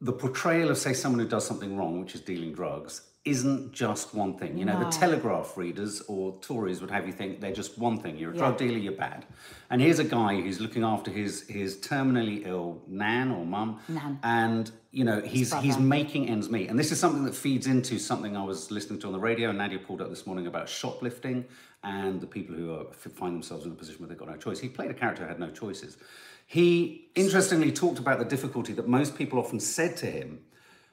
the 0.00 0.12
portrayal 0.12 0.70
of 0.70 0.78
say 0.78 0.94
someone 0.94 1.20
who 1.20 1.28
does 1.28 1.46
something 1.46 1.76
wrong, 1.76 2.00
which 2.00 2.14
is 2.14 2.22
dealing 2.22 2.54
drugs, 2.54 3.02
isn't 3.26 3.72
just 3.72 4.14
one 4.14 4.38
thing. 4.38 4.56
You 4.56 4.64
know, 4.64 4.82
the 4.82 4.90
Telegraph 4.90 5.58
readers 5.58 6.00
or 6.08 6.38
Tories 6.40 6.80
would 6.80 6.90
have 6.90 7.06
you 7.06 7.12
think 7.12 7.40
they're 7.40 7.52
just 7.52 7.78
one 7.78 7.98
thing. 8.00 8.16
You're 8.16 8.30
a 8.30 8.36
drug 8.36 8.56
dealer, 8.56 8.78
you're 8.78 8.94
bad. 8.94 9.26
And 9.68 9.80
here's 9.80 9.98
a 9.98 10.04
guy 10.04 10.40
who's 10.40 10.58
looking 10.58 10.84
after 10.84 11.10
his 11.10 11.46
his 11.46 11.76
terminally 11.76 12.46
ill 12.46 12.82
nan 12.86 13.30
or 13.30 13.44
mum, 13.44 13.78
Nan. 13.88 14.18
and 14.22 14.70
you 14.90 15.04
know 15.04 15.20
he's 15.20 15.52
he's 15.56 15.78
making 15.78 16.30
ends 16.30 16.48
meet. 16.48 16.70
And 16.70 16.78
this 16.78 16.92
is 16.92 16.98
something 16.98 17.24
that 17.24 17.34
feeds 17.34 17.66
into 17.66 17.98
something 17.98 18.38
I 18.38 18.42
was 18.42 18.70
listening 18.70 18.98
to 19.00 19.08
on 19.08 19.12
the 19.12 19.20
radio. 19.20 19.50
And 19.50 19.58
Nadia 19.58 19.78
pulled 19.78 20.00
up 20.00 20.08
this 20.08 20.26
morning 20.26 20.46
about 20.46 20.68
shoplifting 20.68 21.44
and 21.84 22.20
the 22.20 22.26
people 22.26 22.54
who 22.54 22.74
are, 22.74 22.84
find 22.92 23.34
themselves 23.34 23.66
in 23.66 23.72
a 23.72 23.74
position 23.74 24.00
where 24.00 24.08
they've 24.08 24.18
got 24.18 24.28
no 24.28 24.36
choice. 24.36 24.60
He 24.60 24.68
played 24.68 24.90
a 24.90 24.94
character 24.94 25.22
who 25.22 25.28
had 25.28 25.40
no 25.40 25.50
choices. 25.50 25.98
He 26.46 27.10
interestingly 27.14 27.70
talked 27.70 27.98
about 27.98 28.18
the 28.18 28.24
difficulty 28.24 28.72
that 28.74 28.88
most 28.88 29.16
people 29.16 29.38
often 29.38 29.60
said 29.60 29.96
to 29.98 30.06
him, 30.06 30.40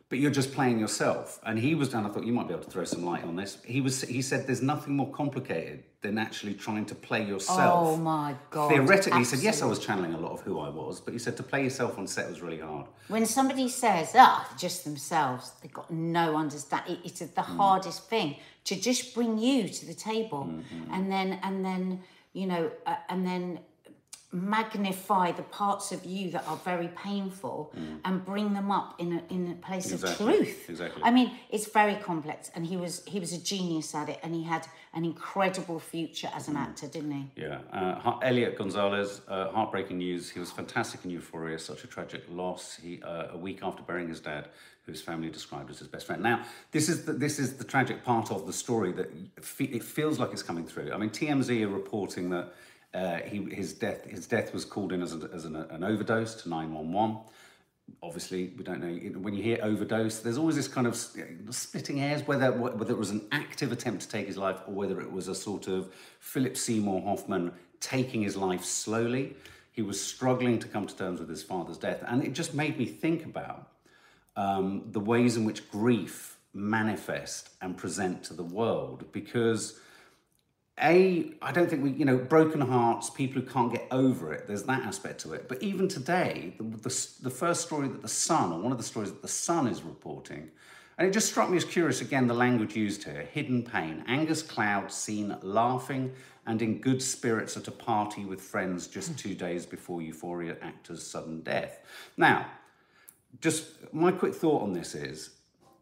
but 0.09 0.19
you're 0.19 0.31
just 0.31 0.53
playing 0.53 0.79
yourself. 0.79 1.39
And 1.45 1.59
he 1.59 1.75
was, 1.75 1.93
and 1.93 2.07
I 2.07 2.09
thought 2.09 2.23
you 2.25 2.33
might 2.33 2.47
be 2.47 2.53
able 2.53 2.63
to 2.63 2.69
throw 2.69 2.85
some 2.85 3.03
light 3.03 3.23
on 3.23 3.35
this. 3.35 3.57
He 3.65 3.81
was, 3.81 4.01
he 4.03 4.21
said, 4.21 4.47
there's 4.47 4.61
nothing 4.61 4.95
more 4.95 5.11
complicated 5.11 5.83
than 6.01 6.17
actually 6.17 6.53
trying 6.53 6.85
to 6.85 6.95
play 6.95 7.25
yourself. 7.25 7.87
Oh 7.87 7.97
my 7.97 8.35
god! 8.51 8.69
Theoretically, 8.69 9.19
he 9.19 9.25
said, 9.25 9.39
yes, 9.39 9.61
I 9.61 9.65
was 9.65 9.79
channeling 9.79 10.13
a 10.13 10.17
lot 10.19 10.31
of 10.31 10.41
who 10.41 10.59
I 10.59 10.69
was, 10.69 11.01
but 11.01 11.11
he 11.11 11.19
said 11.19 11.35
to 11.37 11.43
play 11.43 11.63
yourself 11.63 11.97
on 11.97 12.07
set 12.07 12.29
was 12.29 12.41
really 12.41 12.59
hard. 12.59 12.85
When 13.09 13.25
somebody 13.25 13.67
says, 13.67 14.11
ah, 14.15 14.47
just 14.57 14.83
themselves, 14.85 15.51
they've 15.61 15.73
got 15.73 15.89
no 15.91 16.35
understanding. 16.35 16.99
It's 17.03 17.19
the 17.19 17.25
Mm. 17.27 17.57
hardest 17.57 18.07
thing 18.09 18.35
to 18.65 18.75
just 18.79 19.13
bring 19.15 19.37
you 19.37 19.67
to 19.67 19.85
the 19.85 19.93
table, 19.93 20.43
Mm-hmm. 20.45 20.93
and 20.93 21.11
then 21.11 21.39
and 21.43 21.65
then 21.65 22.01
you 22.33 22.45
know, 22.45 22.69
uh, 22.85 22.95
and 23.09 23.25
then 23.25 23.59
magnify 24.31 25.31
the 25.31 25.43
parts 25.43 25.91
of 25.91 26.05
you 26.05 26.29
that 26.31 26.45
are 26.47 26.57
very 26.57 26.89
painful 26.89 27.71
and 28.05 28.25
bring 28.25 28.53
them 28.53 28.69
up 28.71 28.95
in 28.99 29.13
a 29.13 29.33
in 29.33 29.51
a 29.51 29.55
place 29.67 29.87
Mm. 29.87 29.93
Exactly, 29.93 30.27
of 30.27 30.35
truth. 30.39 30.69
exactly. 30.69 31.01
I 31.03 31.11
mean, 31.11 31.31
it's 31.49 31.67
very 31.81 31.95
complex, 31.95 32.51
and 32.55 32.65
he 32.65 32.75
was 32.77 33.03
he 33.05 33.19
was 33.19 33.31
a 33.33 33.41
genius 33.51 33.95
at 33.95 34.09
it, 34.09 34.19
and 34.23 34.33
he 34.35 34.43
had 34.43 34.67
an 34.93 35.05
incredible 35.05 35.79
future 35.79 36.29
as 36.35 36.47
an 36.49 36.55
Mm. 36.55 36.63
actor, 36.65 36.87
didn't 36.87 37.11
he? 37.11 37.25
Yeah, 37.43 37.59
uh, 37.71 38.19
Elliot 38.29 38.57
Gonzalez, 38.57 39.21
uh, 39.27 39.49
heartbreaking 39.51 39.97
news. 39.97 40.29
He 40.29 40.39
was 40.39 40.51
fantastic 40.51 40.99
in 41.05 41.09
Euphoria, 41.11 41.57
such 41.59 41.83
a 41.83 41.87
tragic 41.87 42.23
loss. 42.29 42.75
He 42.83 43.01
uh, 43.01 43.35
a 43.37 43.37
week 43.37 43.59
after 43.63 43.81
burying 43.83 44.09
his 44.09 44.19
dad, 44.19 44.49
whose 44.85 45.01
family 45.01 45.29
described 45.29 45.69
as 45.69 45.79
his 45.79 45.87
best 45.87 46.05
friend. 46.07 46.21
Now, 46.21 46.37
this 46.71 46.89
is 46.89 47.05
the, 47.05 47.13
this 47.13 47.39
is 47.39 47.53
the 47.61 47.63
tragic 47.73 48.03
part 48.03 48.31
of 48.31 48.45
the 48.49 48.53
story 48.53 48.91
that 48.93 49.09
fe- 49.55 49.71
it 49.79 49.83
feels 49.83 50.19
like 50.19 50.31
it's 50.33 50.43
coming 50.43 50.65
through. 50.71 50.91
I 50.91 50.97
mean, 50.97 51.09
TMZ 51.11 51.49
are 51.65 51.69
reporting 51.81 52.29
that 52.31 52.53
uh, 52.97 53.19
he 53.21 53.37
his 53.53 53.73
death 53.73 54.05
his 54.05 54.25
death 54.27 54.53
was 54.53 54.65
called 54.65 54.91
in 54.91 55.01
as, 55.01 55.13
a, 55.13 55.29
as 55.33 55.45
an, 55.45 55.55
an 55.55 55.83
overdose 55.83 56.33
to 56.41 56.49
nine 56.49 56.73
one 56.73 56.91
one. 56.91 57.17
Obviously 58.01 58.53
we 58.57 58.63
don't 58.63 58.81
know 58.81 59.19
when 59.19 59.33
you 59.33 59.43
hear 59.43 59.59
overdose 59.61 60.19
there's 60.19 60.37
always 60.37 60.55
this 60.55 60.67
kind 60.67 60.87
of 60.87 60.95
splitting 60.95 61.97
hairs 61.97 62.21
whether 62.27 62.51
whether 62.51 62.93
it 62.93 62.97
was 62.97 63.11
an 63.11 63.21
active 63.31 63.71
attempt 63.71 64.01
to 64.01 64.09
take 64.09 64.27
his 64.27 64.37
life 64.37 64.59
or 64.67 64.73
whether 64.73 64.99
it 64.99 65.11
was 65.11 65.27
a 65.27 65.35
sort 65.35 65.67
of 65.67 65.93
philip 66.19 66.57
seymour 66.57 67.01
hoffman 67.01 67.51
taking 67.79 68.21
his 68.21 68.35
life 68.35 68.63
slowly. 68.63 69.35
He 69.71 69.81
was 69.81 70.01
struggling 70.01 70.59
to 70.59 70.67
come 70.67 70.87
to 70.87 70.95
terms 70.95 71.19
with 71.19 71.29
his 71.29 71.43
father's 71.43 71.77
death. 71.77 72.03
And 72.07 72.23
it 72.23 72.33
just 72.33 72.53
made 72.53 72.77
me 72.77 72.85
think 72.85 73.25
about 73.25 73.71
um, 74.35 74.83
the 74.91 74.99
ways 74.99 75.37
in 75.37 75.45
which 75.45 75.69
grief 75.69 76.37
manifest 76.53 77.49
and 77.61 77.77
present 77.77 78.23
to 78.23 78.33
the 78.33 78.43
world 78.43 79.05
because 79.11 79.79
a 80.81 81.31
i 81.41 81.51
don't 81.51 81.69
think 81.69 81.83
we 81.83 81.91
you 81.91 82.05
know 82.05 82.17
broken 82.17 82.61
hearts 82.61 83.09
people 83.09 83.41
who 83.41 83.47
can't 83.47 83.71
get 83.71 83.87
over 83.91 84.31
it 84.31 84.47
there's 84.47 84.63
that 84.63 84.83
aspect 84.83 85.19
to 85.19 85.33
it 85.33 85.47
but 85.49 85.61
even 85.61 85.87
today 85.87 86.53
the, 86.57 86.63
the, 86.63 87.07
the 87.23 87.29
first 87.29 87.61
story 87.61 87.87
that 87.87 88.01
the 88.01 88.07
sun 88.07 88.51
or 88.51 88.59
one 88.59 88.71
of 88.71 88.77
the 88.77 88.83
stories 88.83 89.09
that 89.09 89.21
the 89.21 89.27
sun 89.27 89.67
is 89.67 89.81
reporting 89.81 90.49
And 90.97 91.07
it 91.07 91.11
just 91.11 91.29
struck 91.29 91.49
me 91.49 91.57
as 91.57 91.63
curious 91.63 92.01
again 92.01 92.27
the 92.27 92.33
language 92.33 92.75
used 92.75 93.03
here 93.03 93.27
hidden 93.31 93.61
pain. 93.63 94.03
Angus 94.07 94.41
Cloud 94.41 94.91
seen 94.91 95.37
laughing 95.43 96.11
and 96.47 96.61
in 96.61 96.79
good 96.79 97.03
spirits 97.03 97.55
at 97.55 97.67
a 97.67 97.71
party 97.71 98.25
with 98.25 98.41
friends 98.41 98.87
just 98.87 99.17
two 99.19 99.35
days 99.35 99.65
before 99.65 100.01
Euphoria 100.01 100.57
actor's 100.61 101.05
sudden 101.05 101.41
death. 101.41 101.79
Now, 102.15 102.47
just 103.41 103.93
my 103.93 104.11
quick 104.11 104.33
thought 104.33 104.63
on 104.63 104.73
this 104.73 104.95
is 104.95 105.31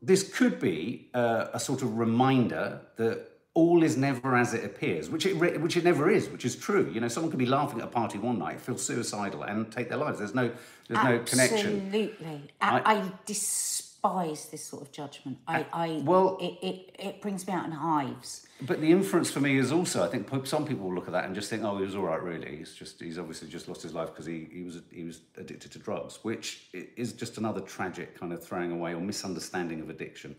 this 0.01 0.29
could 0.35 0.59
be 0.59 1.09
uh, 1.13 1.47
a 1.53 1.59
sort 1.59 1.81
of 1.81 1.97
reminder 1.97 2.81
that 2.97 3.34
all 3.55 3.81
is 3.83 3.97
never 3.97 4.35
as 4.35 4.53
it 4.53 4.63
appears, 4.63 5.09
which 5.09 5.25
it 5.25 5.33
which 5.61 5.75
it 5.75 5.83
never 5.83 6.09
is, 6.09 6.29
which 6.29 6.45
is 6.45 6.55
true. 6.55 6.91
You 6.93 6.99
know, 7.01 7.07
someone 7.07 7.31
could 7.31 7.39
be 7.39 7.45
laughing 7.47 7.79
at 7.79 7.85
a 7.85 7.89
party 7.89 8.19
one 8.19 8.37
night, 8.37 8.61
feel 8.61 8.77
suicidal, 8.77 9.43
and 9.43 9.71
take 9.71 9.89
their 9.89 9.97
lives. 9.97 10.19
There's 10.19 10.35
no 10.35 10.51
there's 10.87 11.03
no 11.03 11.19
connection. 11.19 11.87
Absolutely. 11.87 12.41
I, 12.61 12.81
I 12.93 13.11
despise 13.25 14.49
this 14.49 14.63
sort 14.63 14.83
of 14.83 14.91
judgment. 14.91 15.39
I, 15.47 15.65
I 15.73 16.01
well- 16.03 16.37
it, 16.39 16.53
it, 16.61 16.95
it 16.99 17.21
brings 17.21 17.47
me 17.47 17.53
out 17.53 17.65
in 17.65 17.71
hives. 17.71 18.45
But 18.61 18.79
the 18.79 18.91
inference 18.91 19.31
for 19.31 19.39
me 19.39 19.57
is 19.57 19.71
also, 19.71 20.03
I 20.03 20.07
think 20.07 20.29
some 20.45 20.65
people 20.65 20.87
will 20.87 20.95
look 20.95 21.07
at 21.07 21.13
that 21.13 21.25
and 21.25 21.35
just 21.35 21.49
think, 21.49 21.63
oh, 21.63 21.77
he 21.77 21.83
was 21.83 21.95
all 21.95 22.03
right, 22.03 22.21
really. 22.21 22.55
He's 22.55 22.73
just, 22.73 23.01
he's 23.01 23.17
obviously 23.17 23.49
just 23.49 23.67
lost 23.67 23.81
his 23.81 23.93
life 23.93 24.09
because 24.09 24.25
he, 24.25 24.47
he 24.49 24.61
was, 24.63 24.79
he 24.91 25.03
was 25.03 25.21
addicted 25.37 25.71
to 25.71 25.79
drugs, 25.79 26.19
which 26.21 26.67
is 26.73 27.11
just 27.11 27.37
another 27.37 27.59
tragic 27.59 28.17
kind 28.17 28.31
of 28.31 28.41
throwing 28.41 28.71
away 28.71 28.93
or 28.93 29.01
misunderstanding 29.01 29.81
of 29.81 29.89
addiction. 29.89 30.35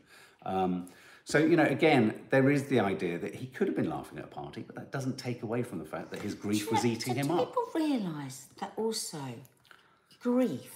Um, 0.46 0.88
so, 1.28 1.38
you 1.38 1.56
know, 1.56 1.64
again, 1.64 2.14
there 2.30 2.48
is 2.52 2.66
the 2.66 2.78
idea 2.78 3.18
that 3.18 3.34
he 3.34 3.46
could 3.46 3.66
have 3.66 3.74
been 3.74 3.90
laughing 3.90 4.18
at 4.18 4.24
a 4.24 4.28
party, 4.28 4.62
but 4.64 4.76
that 4.76 4.92
doesn't 4.92 5.18
take 5.18 5.42
away 5.42 5.64
from 5.64 5.80
the 5.80 5.84
fact 5.84 6.12
that 6.12 6.20
his 6.22 6.34
grief 6.34 6.70
was 6.70 6.82
Do- 6.82 6.88
eating 6.88 7.14
do 7.14 7.20
him 7.20 7.30
up. 7.32 7.48
People 7.48 7.64
realise 7.74 8.46
that 8.60 8.72
also 8.76 9.18
grief 10.20 10.72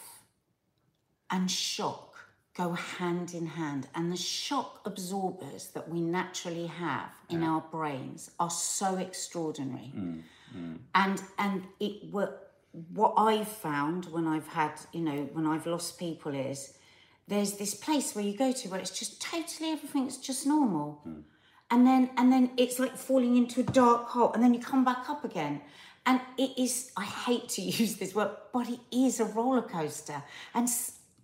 and 1.31 1.49
shock 1.49 2.17
go 2.57 2.73
hand 2.73 3.33
in 3.33 3.47
hand, 3.47 3.87
and 3.95 4.11
the 4.11 4.17
shock 4.17 4.81
absorbers 4.85 5.69
that 5.69 5.89
we 5.89 6.01
naturally 6.01 6.67
have 6.67 7.13
in 7.29 7.45
our 7.45 7.61
brains 7.71 8.33
are 8.41 8.51
so 8.51 8.97
extraordinary. 8.97 9.93
Mm, 9.97 10.79
And 10.97 11.23
and 11.39 11.63
it 11.79 12.13
were 12.13 12.35
what 12.93 13.15
I've 13.17 13.49
found 13.49 14.07
when 14.07 14.27
I've 14.27 14.49
had, 14.49 14.73
you 14.93 15.01
know, 15.01 15.29
when 15.33 15.47
I've 15.47 15.65
lost 15.67 15.97
people 15.99 16.35
is 16.35 16.77
there's 17.29 17.55
this 17.55 17.75
place 17.75 18.15
where 18.15 18.25
you 18.25 18.37
go 18.37 18.53
to 18.53 18.69
where 18.69 18.81
it's 18.81 18.99
just 18.99 19.23
totally 19.23 19.71
everything's 19.71 20.17
just 20.17 20.47
normal. 20.47 21.03
And 21.71 21.87
then 21.87 22.11
and 22.17 22.33
then 22.33 22.51
it's 22.57 22.79
like 22.79 22.97
falling 22.97 23.37
into 23.37 23.61
a 23.61 23.65
dark 23.65 24.09
hole 24.09 24.33
and 24.33 24.43
then 24.43 24.53
you 24.53 24.61
come 24.61 24.85
back 24.85 25.09
up 25.09 25.25
again. 25.25 25.61
And 26.07 26.21
it 26.39 26.59
is 26.59 26.91
i 26.97 27.05
hate 27.05 27.49
to 27.51 27.63
use 27.81 27.97
this 27.97 28.15
word 28.15 28.31
but 28.53 28.69
it 28.69 28.81
is 28.93 29.21
a 29.21 29.25
roller 29.25 29.63
coaster. 29.63 30.23
And 30.55 30.69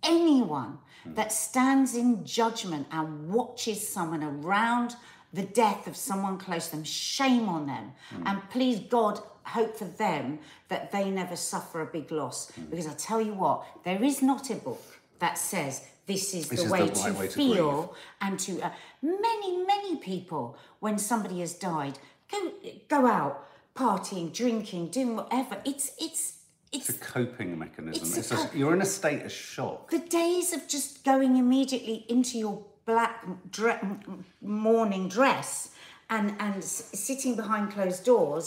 anyone 0.03 0.77
that 1.05 1.31
stands 1.31 1.95
in 1.95 2.25
judgment 2.25 2.87
and 2.91 3.29
watches 3.29 3.85
someone 3.87 4.23
around 4.23 4.95
the 5.33 5.43
death 5.43 5.87
of 5.87 5.95
someone 5.95 6.37
close 6.37 6.69
to 6.69 6.77
them 6.77 6.83
shame 6.83 7.49
on 7.49 7.65
them. 7.67 7.91
And 8.25 8.49
please 8.49 8.79
god 8.79 9.19
hope 9.43 9.77
for 9.77 9.85
them 9.85 10.39
that 10.67 10.91
they 10.91 11.09
never 11.09 11.35
suffer 11.35 11.81
a 11.81 11.85
big 11.85 12.11
loss. 12.11 12.51
Because 12.69 12.87
i 12.87 12.93
tell 12.93 13.21
you 13.21 13.33
what 13.33 13.65
there 13.83 14.01
is 14.03 14.21
not 14.21 14.49
a 14.49 14.55
book 14.55 14.96
that 15.19 15.37
says 15.37 15.81
this 16.05 16.33
is 16.33 16.47
This 16.49 16.59
the 16.59 16.65
is 16.65 16.71
way 16.71 16.87
the 16.87 16.93
to 16.95 17.13
way 17.13 17.27
to 17.27 17.33
feel 17.33 17.71
grieve. 17.81 17.97
and 18.21 18.39
to 18.39 18.61
uh, 18.61 18.71
many 19.01 19.57
many 19.65 19.95
people 19.97 20.57
when 20.79 20.97
somebody 20.97 21.39
has 21.41 21.53
died 21.53 21.99
go 22.31 22.51
go 22.87 23.05
out 23.07 23.45
partying 23.75 24.31
drinking 24.33 24.87
doing 24.89 25.15
whatever 25.15 25.57
it's 25.65 25.91
it's 25.99 26.33
it's 26.71 26.89
It's 26.89 26.97
a 26.97 27.05
coping 27.13 27.57
mechanism. 27.57 28.03
It's 28.07 28.17
It's 28.17 28.29
just, 28.29 28.51
co- 28.51 28.57
you're 28.57 28.73
in 28.73 28.81
a 28.81 28.85
state 28.99 29.21
of 29.23 29.31
shock. 29.31 29.89
the 29.89 29.99
days 29.99 30.51
of 30.53 30.67
just 30.67 31.03
going 31.05 31.37
immediately 31.37 32.05
into 32.09 32.37
your 32.37 32.55
black 32.85 33.15
dre- 33.57 33.79
morning 34.41 35.07
dress 35.17 35.69
and 36.09 36.25
and 36.39 36.55
s- 36.57 36.89
sitting 37.07 37.35
behind 37.41 37.71
closed 37.71 38.03
doors 38.05 38.45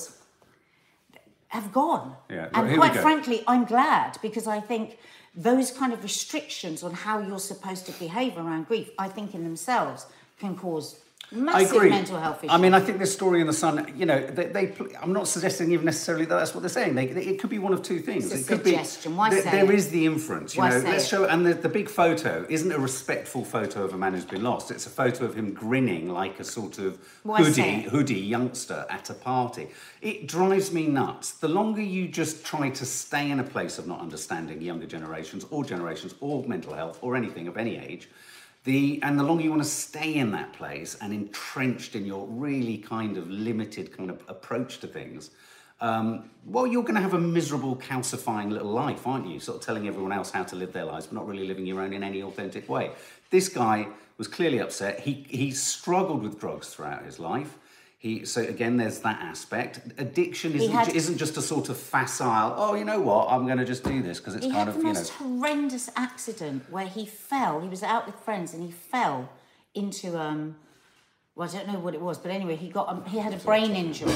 have 1.49 1.73
gone. 1.73 2.17
Yeah, 2.29 2.49
well, 2.53 2.65
and 2.65 2.77
quite 2.79 2.97
frankly, 2.97 3.43
I'm 3.47 3.65
glad 3.65 4.19
because 4.23 4.47
I 4.47 4.61
think 4.61 4.99
those 5.35 5.71
kind 5.71 5.93
of 5.93 6.03
restrictions 6.03 6.83
on 6.83 6.93
how 6.93 7.21
you're 7.21 7.39
supposed 7.39 7.87
to 7.87 7.93
behave 7.93 8.37
around 8.37 8.67
grief, 8.67 8.91
I 8.99 9.09
think 9.09 9.35
in 9.35 9.45
themselves 9.45 10.07
can 10.39 10.57
cause 10.57 11.01
I 11.33 11.63
agree. 11.63 11.91
mental 11.91 12.19
health. 12.19 12.45
I 12.49 12.59
mean, 12.59 12.75
I 12.75 12.81
think 12.81 12.99
this 12.99 13.13
story 13.13 13.41
in 13.41 13.47
the 13.47 13.53
Sun, 13.53 13.93
you 13.97 14.05
know, 14.05 14.27
they, 14.27 14.47
they 14.47 14.75
I'm 15.01 15.13
not 15.13 15.29
suggesting 15.29 15.71
even 15.71 15.85
necessarily 15.87 16.25
that 16.25 16.35
that's 16.37 16.55
what 16.55 16.61
they're 16.63 16.69
saying. 16.69 16.97
They, 16.97 17.07
they- 17.07 17.23
it 17.27 17.39
could 17.41 17.51
be 17.51 17.59
one 17.61 17.73
of 17.73 17.83
two 17.83 18.01
things. 18.01 18.25
It's 18.27 18.35
a 18.35 18.39
it 18.39 18.47
could 18.59 18.67
suggestion. 18.67 19.13
be 19.13 19.19
Why 19.19 19.31
th- 19.31 19.45
say 19.45 19.51
there 19.51 19.65
it? 19.71 19.75
is 19.77 19.91
the 19.91 20.07
inference. 20.07 20.57
You 20.57 20.63
Why 20.63 20.71
know, 20.71 20.81
say 20.81 20.91
let's 20.91 21.05
it? 21.05 21.09
show. 21.09 21.25
And 21.27 21.47
the, 21.47 21.55
the 21.55 21.69
big 21.69 21.89
photo 21.89 22.45
isn't 22.49 22.73
a 22.73 22.79
respectful 22.79 23.45
photo 23.45 23.85
of 23.85 23.93
a 23.95 23.97
man 23.99 24.15
who's 24.15 24.25
been 24.25 24.43
lost. 24.43 24.71
It's 24.73 24.87
a 24.87 24.91
photo 24.91 25.25
of 25.25 25.35
him 25.37 25.53
grinning 25.55 26.09
like 26.09 26.41
a 26.41 26.45
sort 26.45 26.79
of 26.79 26.99
Why 27.23 27.39
hoodie 27.43 27.83
hoodie 27.83 28.15
youngster 28.21 28.85
at 28.91 29.09
a 29.11 29.15
party. 29.15 29.69
It 30.03 30.27
drives 30.27 30.73
me 30.73 30.87
nuts. 30.89 31.33
The 31.33 31.49
longer 31.49 31.83
you 31.83 32.09
just 32.09 32.45
try 32.45 32.71
to 32.71 32.85
stay 32.85 33.31
in 33.31 33.39
a 33.39 33.45
place 33.45 33.79
of 33.79 33.87
not 33.87 34.01
understanding 34.01 34.61
younger 34.61 34.87
generations 34.87 35.45
or 35.51 35.65
generations 35.65 36.15
or 36.21 36.45
mental 36.49 36.75
health 36.75 36.99
or 37.03 37.15
anything 37.15 37.47
of 37.47 37.57
any 37.57 37.77
age, 37.79 38.09
the 38.65 39.01
and 39.03 39.19
the 39.19 39.23
longer 39.23 39.43
you 39.43 39.51
want 39.51 39.63
to 39.63 39.69
stay 39.69 40.15
in 40.15 40.33
that 40.33 40.53
place 40.53 40.97
and 41.01 41.13
entrenched 41.13 41.95
in 41.97 42.05
your 42.05 42.27
really 42.27 42.79
kind 42.79 43.17
of 43.17 43.29
limited 43.31 43.97
kind 43.97 44.11
of 44.11 44.23
approach 44.29 44.81
to 44.81 44.87
things, 44.87 45.31
um, 45.81 46.31
well, 46.45 46.67
you're 46.67 46.83
going 46.83 46.97
to 46.97 47.01
have 47.01 47.15
a 47.15 47.19
miserable, 47.19 47.75
calcifying 47.75 48.51
little 48.51 48.71
life, 48.71 49.07
aren't 49.07 49.27
you? 49.27 49.41
Sort 49.41 49.59
of 49.59 49.65
telling 49.65 49.89
everyone 49.89 50.13
else 50.13 50.31
how 50.31 50.43
to 50.43 50.57
live 50.57 50.73
their 50.73 50.85
lives, 50.85 51.07
but 51.07 51.15
not 51.15 51.27
really 51.27 51.47
living 51.47 51.65
your 51.65 51.81
own 51.81 51.95
in 51.95 52.03
any 52.03 52.23
authentic 52.23 52.69
way. 52.69 52.91
This 53.31 53.49
guy 53.49 53.89
was 54.19 54.29
clearly 54.29 54.61
upset. 54.61 55.01
He 55.01 55.27
he 55.29 55.51
struggled 55.53 56.23
with 56.23 56.39
drugs 56.39 56.69
throughout 56.69 57.05
his 57.05 57.19
life. 57.19 57.57
He 58.01 58.25
so 58.25 58.41
again, 58.41 58.79
there's 58.79 59.01
that 59.01 59.21
aspect. 59.21 59.81
Addiction 59.99 60.55
isn't, 60.55 60.73
had- 60.73 60.89
isn't 60.89 61.19
just 61.19 61.37
a 61.37 61.43
sort 61.43 61.69
of 61.69 61.77
facile. 61.77 62.55
Oh, 62.57 62.75
you 62.75 62.87
know 62.87 62.99
what? 62.99 63.29
I'm 63.31 63.45
going 63.45 63.59
to 63.59 63.65
just 63.67 63.85
do 63.85 64.01
this 64.03 64.19
because 64.19 64.35
it's 64.37 64.47
kind 64.47 64.71
of 64.71 64.77
you 64.77 64.85
know. 64.85 64.89
most 64.95 65.11
horrendous 65.11 65.91
accident 65.97 66.65
where 66.71 66.87
he 66.87 67.05
fell. 67.05 67.61
He 67.61 67.69
was 67.69 67.83
out 67.83 68.07
with 68.07 68.15
friends 68.15 68.55
and 68.55 68.65
he 68.65 68.71
fell 68.71 69.29
into 69.75 70.19
um. 70.19 70.57
Well, 71.35 71.47
I 71.47 71.53
don't 71.53 71.69
know 71.69 71.79
what 71.79 71.95
it 71.95 72.01
was, 72.01 72.17
but 72.17 72.31
anyway, 72.31 72.57
he 72.57 72.71
got 72.71 72.89
um, 72.89 73.05
he 73.05 73.19
had 73.19 73.35
a 73.35 73.37
brain 73.37 73.73
injury, 73.73 74.13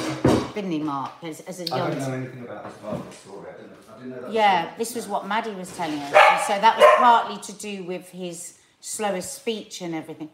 didn't 0.55 0.71
he, 0.71 0.79
Mark? 0.79 1.13
As, 1.23 1.43
as 1.43 1.61
a 1.61 1.67
young. 1.67 1.93
anything 1.93 2.41
about 2.41 2.65
this 2.65 2.75
part 2.79 2.97
of 2.97 3.11
the 3.11 3.15
story. 3.15 3.47
I 3.51 3.61
didn't, 3.61 3.73
I 3.87 3.99
didn't 3.99 4.11
know 4.11 4.21
that. 4.23 4.33
Yeah, 4.33 4.73
this 4.79 4.95
was 4.95 5.07
what 5.07 5.29
Maddie 5.29 5.55
was 5.55 5.75
telling 5.77 5.99
us. 5.99 6.15
And 6.15 6.41
so 6.47 6.59
that 6.59 6.79
was 6.79 6.87
partly 6.97 7.37
to 7.53 7.61
do 7.61 7.85
with 7.85 8.09
his 8.09 8.59
slower 8.85 9.23
speech 9.23 9.81
and 9.81 9.95
everything. 9.95 10.29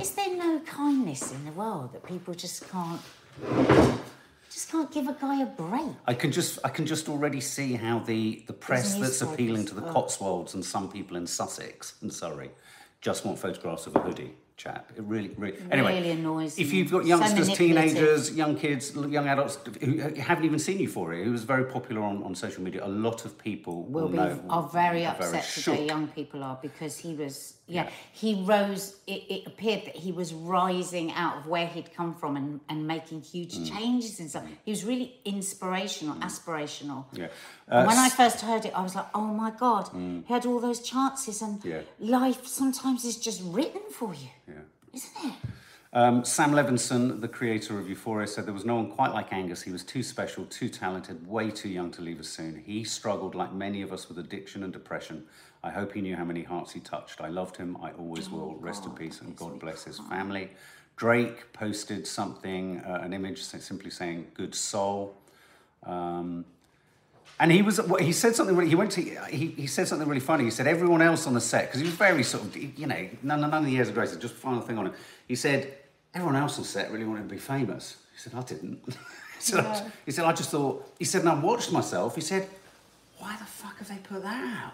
Is 0.00 0.12
there 0.12 0.36
no 0.36 0.60
kindness 0.60 1.32
in 1.32 1.44
the 1.44 1.50
world 1.50 1.92
that 1.92 2.04
people 2.06 2.32
just 2.32 2.70
can't 2.70 3.00
just 4.48 4.70
can't 4.70 4.90
give 4.92 5.08
a 5.08 5.16
guy 5.20 5.42
a 5.42 5.46
break? 5.46 5.96
I 6.06 6.14
can 6.14 6.30
just 6.30 6.60
I 6.64 6.68
can 6.68 6.86
just 6.86 7.08
already 7.08 7.40
see 7.40 7.72
how 7.72 7.98
the, 7.98 8.44
the 8.46 8.52
press 8.52 8.94
that's 8.94 9.20
appealing 9.20 9.66
to 9.66 9.74
the 9.74 9.82
Cotswolds 9.82 10.54
and 10.54 10.64
some 10.64 10.88
people 10.88 11.16
in 11.16 11.26
Sussex 11.26 11.94
and 12.00 12.12
Surrey 12.12 12.50
just 13.00 13.24
want 13.26 13.38
photographs 13.38 13.88
of 13.88 13.96
a 13.96 14.00
hoodie 14.00 14.34
chap. 14.56 14.92
It 14.96 15.02
really, 15.02 15.30
really. 15.36 15.58
Anyway, 15.70 15.96
Really 15.96 16.10
annoys 16.10 16.56
if 16.56 16.72
you've 16.72 16.90
got 16.92 17.04
youngsters, 17.04 17.48
manipulative. 17.48 17.92
teenagers, 17.92 18.32
young 18.32 18.56
kids, 18.56 18.94
young 18.94 19.26
adults 19.26 19.58
who 19.80 19.98
haven't 19.98 20.44
even 20.44 20.60
seen 20.60 20.78
Euphoria, 20.78 21.24
who 21.24 21.32
was 21.32 21.42
very 21.42 21.64
popular 21.64 22.02
on, 22.02 22.22
on 22.22 22.34
social 22.34 22.62
media, 22.62 22.84
a 22.84 22.88
lot 22.88 23.24
of 23.24 23.36
people 23.38 23.82
will 23.84 24.02
will 24.02 24.08
be 24.08 24.16
know, 24.16 24.40
are 24.50 24.68
very 24.68 25.04
are 25.04 25.14
upset 25.16 25.44
shook. 25.44 25.74
today. 25.74 25.86
Young 25.86 26.06
people 26.08 26.44
are 26.44 26.58
because 26.62 26.98
he 26.98 27.14
was 27.14 27.57
yeah, 27.68 27.88
he 28.12 28.42
rose. 28.44 28.96
It, 29.06 29.22
it 29.28 29.46
appeared 29.46 29.84
that 29.86 29.94
he 29.96 30.10
was 30.12 30.32
rising 30.32 31.12
out 31.12 31.36
of 31.38 31.46
where 31.46 31.66
he'd 31.66 31.94
come 31.94 32.14
from 32.14 32.36
and, 32.36 32.60
and 32.68 32.86
making 32.86 33.20
huge 33.22 33.54
Mm. 33.58 33.68
changes 33.70 34.18
and 34.20 34.28
stuff. 34.30 34.44
He 34.64 34.70
was 34.70 34.84
really 34.84 35.20
inspirational, 35.24 36.16
aspirational. 36.16 37.04
Yeah. 37.12 37.26
Uh, 37.68 37.84
when 37.84 37.96
I 37.96 38.08
Mm. 38.08 38.16
first 38.16 38.40
heard 38.40 38.64
it, 38.64 38.72
I 38.74 38.82
was 38.82 38.94
like, 38.94 39.06
oh 39.14 39.26
my 39.44 39.50
god, 39.50 39.88
he 39.92 40.32
had 40.32 40.46
all 40.46 40.60
those 40.60 40.80
chances, 40.80 41.42
and 41.42 41.62
Yeah. 41.64 41.82
life 42.00 42.46
sometimes 42.46 43.04
is 43.04 43.16
just 43.18 43.42
written 43.44 43.82
for 43.90 44.14
you, 44.14 44.28
Yeah. 44.48 44.54
isn't 44.92 45.24
it? 45.24 45.34
Um, 45.90 46.22
Sam 46.22 46.52
Levinson, 46.52 47.22
the 47.22 47.28
creator 47.28 47.78
of 47.78 47.88
Euphoria, 47.88 48.26
said 48.26 48.44
there 48.44 48.52
was 48.52 48.66
no 48.66 48.76
one 48.76 48.90
quite 48.90 49.14
like 49.14 49.32
Angus. 49.32 49.62
He 49.62 49.72
was 49.72 49.82
too 49.82 50.02
special, 50.02 50.44
too 50.44 50.68
talented, 50.68 51.26
way 51.26 51.50
too 51.50 51.70
young 51.70 51.90
to 51.92 52.02
leave 52.02 52.20
us 52.20 52.28
soon. 52.28 52.62
He 52.66 52.84
struggled 52.84 53.34
like 53.34 53.54
many 53.54 53.80
of 53.80 53.90
us 53.90 54.06
with 54.06 54.18
addiction 54.18 54.62
and 54.62 54.70
depression. 54.72 55.26
I 55.62 55.70
hope 55.70 55.92
he 55.92 56.00
knew 56.00 56.16
how 56.16 56.24
many 56.24 56.42
hearts 56.42 56.72
he 56.72 56.80
touched. 56.80 57.20
I 57.20 57.28
loved 57.28 57.56
him. 57.56 57.76
I 57.82 57.90
always 57.92 58.30
will. 58.30 58.54
Rest 58.60 58.84
in 58.84 58.92
peace 58.92 59.20
and 59.20 59.36
God 59.36 59.58
bless 59.58 59.84
his 59.84 59.98
family. 59.98 60.50
Drake 60.96 61.52
posted 61.52 62.06
something, 62.06 62.80
uh, 62.80 63.00
an 63.02 63.12
image 63.12 63.42
simply 63.42 63.90
saying 63.90 64.28
"good 64.34 64.54
soul." 64.54 65.14
Um, 65.84 66.44
and 67.40 67.52
he 67.52 67.62
was, 67.62 67.80
he 68.00 68.12
said 68.12 68.34
something 68.34 68.56
really, 68.56 68.68
he 68.68 68.74
went 68.74 68.90
to, 68.92 69.00
he, 69.00 69.48
he 69.48 69.66
said 69.68 69.86
something 69.86 70.08
really 70.08 70.20
funny. 70.20 70.44
He 70.44 70.50
said, 70.50 70.66
everyone 70.66 71.02
else 71.02 71.26
on 71.26 71.34
the 71.34 71.40
set, 71.40 71.66
because 71.66 71.80
he 71.80 71.86
was 71.86 71.94
very 71.94 72.24
sort 72.24 72.42
of, 72.44 72.56
you 72.56 72.86
know, 72.86 73.08
none, 73.22 73.40
none 73.40 73.54
of 73.54 73.64
the 73.64 73.70
years 73.70 73.88
of 73.88 73.94
grace, 73.94 74.14
just 74.16 74.34
final 74.34 74.60
thing 74.60 74.76
on 74.76 74.88
it. 74.88 74.92
He 75.28 75.36
said, 75.36 75.72
everyone 76.14 76.34
else 76.34 76.58
on 76.58 76.64
set 76.64 76.90
really 76.90 77.04
wanted 77.04 77.28
to 77.28 77.28
be 77.28 77.38
famous. 77.38 77.96
He 78.12 78.18
said, 78.18 78.34
I 78.34 78.42
didn't. 78.42 78.80
he, 78.86 78.94
said, 79.38 79.64
I, 79.64 79.90
he 80.04 80.10
said, 80.10 80.24
I 80.24 80.32
just 80.32 80.50
thought, 80.50 80.92
he 80.98 81.04
said, 81.04 81.20
and 81.20 81.30
I 81.30 81.38
watched 81.38 81.70
myself. 81.70 82.16
He 82.16 82.22
said, 82.22 82.48
why 83.18 83.36
the 83.38 83.44
fuck 83.44 83.78
have 83.78 83.88
they 83.88 83.98
put 83.98 84.22
that 84.22 84.64
out? 84.64 84.72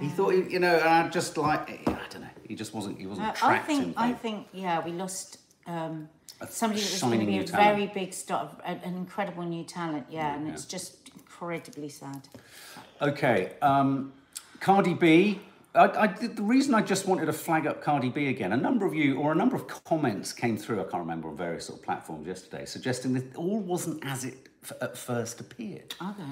He 0.00 0.08
thought, 0.08 0.34
he, 0.34 0.42
you 0.52 0.58
know, 0.58 0.76
uh, 0.76 1.08
just 1.08 1.36
like 1.36 1.88
I 1.88 1.92
don't 2.10 2.22
know, 2.22 2.28
he 2.46 2.54
just 2.54 2.74
wasn't. 2.74 2.98
He 2.98 3.06
wasn't 3.06 3.28
Uh, 3.28 3.46
I 3.46 3.58
think 3.58 3.84
in. 3.84 3.94
I 3.96 4.12
think 4.12 4.48
yeah, 4.52 4.84
we 4.84 4.92
lost 4.92 5.38
um, 5.66 6.08
somebody 6.48 6.80
that 6.82 6.90
was 6.92 7.00
going 7.02 7.20
to 7.20 7.26
be 7.26 7.38
a 7.38 7.44
talent. 7.44 7.68
very 7.76 7.86
big 7.86 8.12
star, 8.12 8.50
an 8.64 8.80
an 8.84 8.94
incredible 8.96 9.44
new 9.44 9.64
talent. 9.64 10.06
Yeah, 10.10 10.34
and 10.34 10.48
it's 10.48 10.64
just 10.64 11.08
incredibly 11.14 11.88
sad. 11.88 12.28
Okay, 13.00 13.52
um, 13.62 14.12
Cardi 14.60 14.94
B. 14.94 15.40
I, 15.72 15.84
I, 15.84 16.06
the 16.08 16.42
reason 16.42 16.74
I 16.74 16.82
just 16.82 17.06
wanted 17.06 17.26
to 17.26 17.32
flag 17.32 17.64
up 17.64 17.80
Cardi 17.80 18.08
B 18.08 18.26
again, 18.26 18.52
a 18.52 18.56
number 18.56 18.84
of 18.86 18.92
you, 18.92 19.18
or 19.20 19.30
a 19.30 19.36
number 19.36 19.54
of 19.54 19.68
comments 19.84 20.32
came 20.32 20.56
through, 20.56 20.80
I 20.80 20.82
can't 20.82 20.94
remember, 21.06 21.28
on 21.28 21.36
various 21.36 21.66
sort 21.66 21.78
of 21.78 21.84
platforms 21.84 22.26
yesterday, 22.26 22.64
suggesting 22.66 23.12
that 23.14 23.36
all 23.36 23.60
wasn't 23.60 24.04
as 24.04 24.24
it 24.24 24.48
f- 24.64 24.72
at 24.82 24.98
first 24.98 25.38
appeared. 25.40 25.94
Okay. 26.02 26.22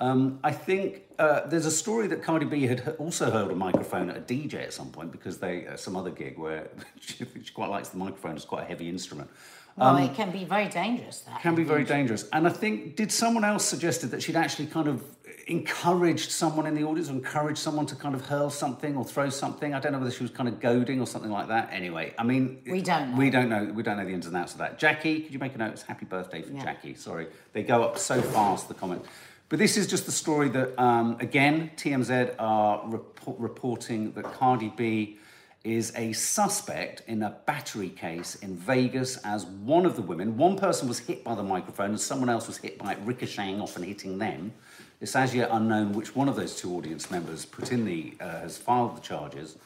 Um, 0.00 0.40
I 0.42 0.50
think 0.52 1.02
uh, 1.18 1.46
there's 1.46 1.66
a 1.66 1.70
story 1.70 2.06
that 2.06 2.22
Cardi 2.22 2.46
B 2.46 2.66
had 2.66 2.96
also 2.98 3.30
held 3.30 3.50
a 3.50 3.54
microphone 3.54 4.08
at 4.08 4.16
a 4.16 4.20
DJ 4.20 4.54
at 4.54 4.72
some 4.72 4.90
point 4.90 5.12
because 5.12 5.38
they 5.38 5.66
uh, 5.66 5.76
some 5.76 5.94
other 5.94 6.10
gig 6.10 6.38
where 6.38 6.68
she, 7.00 7.26
she 7.44 7.52
quite 7.52 7.68
likes 7.70 7.90
the 7.90 7.98
microphone. 7.98 8.34
It's 8.36 8.46
quite 8.46 8.62
a 8.62 8.66
heavy 8.66 8.88
instrument. 8.88 9.30
Well, 9.76 9.96
it 9.98 10.14
can 10.14 10.30
be 10.30 10.44
very 10.44 10.68
dangerous. 10.68 11.20
That 11.20 11.36
Um, 11.36 11.40
Can 11.42 11.54
be 11.54 11.64
very 11.64 11.84
dangerous. 11.84 12.28
And 12.32 12.46
I 12.46 12.50
think 12.50 12.96
did 12.96 13.12
someone 13.12 13.44
else 13.44 13.64
suggested 13.64 14.10
that 14.10 14.22
she'd 14.22 14.36
actually 14.36 14.66
kind 14.66 14.88
of 14.88 15.02
encouraged 15.46 16.30
someone 16.30 16.66
in 16.66 16.74
the 16.74 16.84
audience, 16.84 17.08
or 17.08 17.12
encouraged 17.12 17.58
someone 17.58 17.86
to 17.86 17.94
kind 17.96 18.14
of 18.14 18.26
hurl 18.26 18.50
something 18.50 18.96
or 18.96 19.04
throw 19.04 19.30
something. 19.30 19.72
I 19.74 19.80
don't 19.80 19.92
know 19.92 19.98
whether 19.98 20.10
she 20.10 20.22
was 20.22 20.30
kind 20.32 20.48
of 20.48 20.60
goading 20.60 21.00
or 21.00 21.06
something 21.06 21.30
like 21.30 21.48
that. 21.48 21.70
Anyway, 21.72 22.14
I 22.18 22.24
mean, 22.24 22.62
We 22.66 22.82
don't 22.82 23.12
know. 23.12 23.16
We 23.16 23.30
don't 23.30 23.48
know. 23.48 23.64
We 23.72 23.82
don't 23.82 23.96
know 23.96 24.04
the 24.04 24.12
ins 24.12 24.26
and 24.26 24.36
outs 24.36 24.52
of 24.52 24.58
that. 24.58 24.78
Jackie, 24.78 25.20
could 25.22 25.32
you 25.32 25.38
make 25.38 25.54
a 25.54 25.58
note? 25.58 25.72
It's 25.72 25.82
happy 25.82 26.04
birthday 26.04 26.42
for 26.42 26.52
Yeah. 26.52 26.62
Jackie. 26.62 26.94
Sorry, 26.94 27.26
they 27.52 27.62
go 27.62 27.82
up 27.82 27.96
so 27.98 28.20
fast. 28.20 28.68
The 28.68 28.74
comment. 28.74 29.04
But 29.50 29.58
this 29.58 29.76
is 29.76 29.88
just 29.88 30.06
the 30.06 30.12
story 30.12 30.48
that, 30.50 30.80
um, 30.80 31.16
again, 31.18 31.72
TMZ 31.76 32.36
are 32.38 32.82
report- 32.86 33.38
reporting 33.40 34.12
that 34.12 34.22
Cardi 34.32 34.72
B 34.76 35.18
is 35.64 35.92
a 35.96 36.12
suspect 36.12 37.02
in 37.08 37.24
a 37.24 37.36
battery 37.46 37.88
case 37.88 38.36
in 38.36 38.54
Vegas 38.54 39.16
as 39.18 39.44
one 39.44 39.86
of 39.86 39.96
the 39.96 40.02
women. 40.02 40.36
One 40.36 40.56
person 40.56 40.86
was 40.86 41.00
hit 41.00 41.24
by 41.24 41.34
the 41.34 41.42
microphone 41.42 41.90
and 41.90 42.00
someone 42.00 42.28
else 42.28 42.46
was 42.46 42.58
hit 42.58 42.78
by 42.78 42.92
it 42.92 42.98
ricocheting 43.04 43.60
off 43.60 43.74
and 43.74 43.84
hitting 43.84 44.18
them. 44.18 44.52
It's 45.00 45.16
as 45.16 45.34
yet 45.34 45.48
unknown 45.50 45.94
which 45.94 46.14
one 46.14 46.28
of 46.28 46.36
those 46.36 46.54
two 46.54 46.72
audience 46.76 47.10
members 47.10 47.44
put 47.44 47.72
in 47.72 47.84
the 47.84 48.14
uh, 48.20 48.42
has 48.42 48.56
filed 48.56 48.96
the 48.96 49.00
charges. 49.00 49.58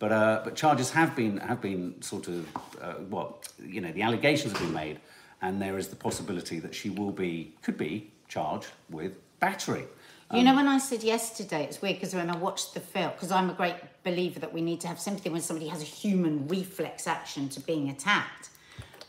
But, 0.00 0.10
uh, 0.10 0.40
but 0.42 0.56
charges 0.56 0.90
have 0.90 1.14
been 1.14 1.36
have 1.38 1.60
been 1.60 2.02
sort 2.02 2.26
of 2.26 2.56
uh, 2.82 2.94
well, 3.08 3.40
you 3.64 3.80
know, 3.80 3.92
the 3.92 4.02
allegations 4.02 4.52
have 4.52 4.62
been 4.62 4.74
made, 4.74 4.98
and 5.42 5.62
there 5.62 5.78
is 5.78 5.88
the 5.88 5.96
possibility 5.96 6.58
that 6.58 6.74
she 6.74 6.90
will 6.90 7.12
be 7.12 7.54
could 7.62 7.78
be 7.78 8.10
charged 8.28 8.68
with 8.90 9.14
battery. 9.40 9.86
You 10.34 10.42
know, 10.42 10.54
when 10.54 10.68
I 10.68 10.76
said 10.76 11.02
yesterday, 11.02 11.64
it's 11.64 11.80
weird 11.80 11.96
because 11.96 12.14
when 12.14 12.28
I 12.28 12.36
watched 12.36 12.74
the 12.74 12.80
film, 12.80 13.12
because 13.12 13.30
I'm 13.30 13.48
a 13.48 13.54
great 13.54 13.76
believer 14.04 14.38
that 14.40 14.52
we 14.52 14.60
need 14.60 14.78
to 14.82 14.88
have 14.88 15.00
sympathy 15.00 15.30
when 15.30 15.40
somebody 15.40 15.68
has 15.68 15.80
a 15.80 15.86
human 15.86 16.46
reflex 16.48 17.06
action 17.06 17.48
to 17.50 17.60
being 17.60 17.88
attacked. 17.88 18.50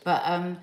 But 0.02 0.22
um, 0.24 0.56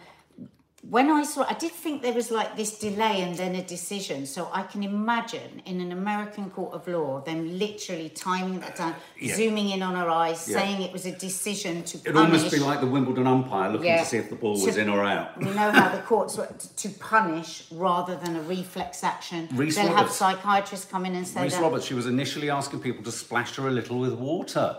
when 0.90 1.10
I 1.12 1.24
saw, 1.24 1.44
I 1.50 1.54
did 1.54 1.72
think 1.74 2.02
there 2.02 2.14
was 2.14 2.32
like 2.32 2.56
this 2.56 2.80
delay 2.80 3.22
and 3.22 3.36
then 3.36 3.56
a 3.56 3.64
decision. 3.64 4.26
So 4.26 4.50
I 4.54 4.64
can 4.64 4.84
imagine 4.84 5.62
in 5.66 5.82
an 5.82 5.92
American 5.92 6.50
court 6.50 6.74
of 6.74 6.88
law, 6.88 7.20
them 7.22 7.60
literally 7.60 8.08
timing 8.10 8.62
that 8.62 8.78
down, 8.78 8.96
Yeah. 9.20 9.36
zooming 9.36 9.70
in 9.72 9.82
on 9.82 9.96
her 9.96 10.10
eyes, 10.10 10.48
Yeah. 10.48 10.60
saying 10.60 10.82
it 10.82 10.94
was 10.94 11.06
a 11.06 11.12
decision 11.12 11.84
to 11.84 11.98
It'd 11.98 12.14
punish. 12.14 12.34
almost 12.36 12.52
be 12.54 12.60
like 12.60 12.80
the 12.80 12.88
Wimbledon 12.88 13.28
umpire 13.28 13.70
looking 13.72 13.88
Yeah. 13.88 14.00
to 14.04 14.06
see 14.06 14.18
if 14.18 14.30
the 14.30 14.36
ball 14.38 14.58
To- 14.58 14.66
was 14.66 14.78
in 14.78 14.90
or 14.90 15.04
out. 15.04 15.38
We 15.38 15.46
know 15.48 15.72
how 15.72 15.90
the 15.90 16.02
courts 16.04 16.38
were 16.38 16.48
to 16.84 16.90
punish 16.90 17.66
rather 17.72 18.16
than 18.16 18.38
a 18.38 18.42
reflex 18.42 19.04
action. 19.04 19.50
Reece 19.54 19.76
They'll 19.76 19.88
have 19.88 19.96
Roberts. 19.96 20.16
psychiatrists 20.16 20.86
come 20.90 21.06
in 21.06 21.16
and 21.16 21.28
say 21.28 21.44
Reese. 21.44 21.58
Roberts, 21.58 21.86
she 21.86 21.96
was 21.96 22.06
initially 22.06 22.50
asking 22.50 22.80
people 22.80 23.04
to 23.04 23.12
splash 23.12 23.56
her 23.58 23.68
a 23.68 23.72
little 23.72 24.00
with 24.00 24.14
water. 24.14 24.78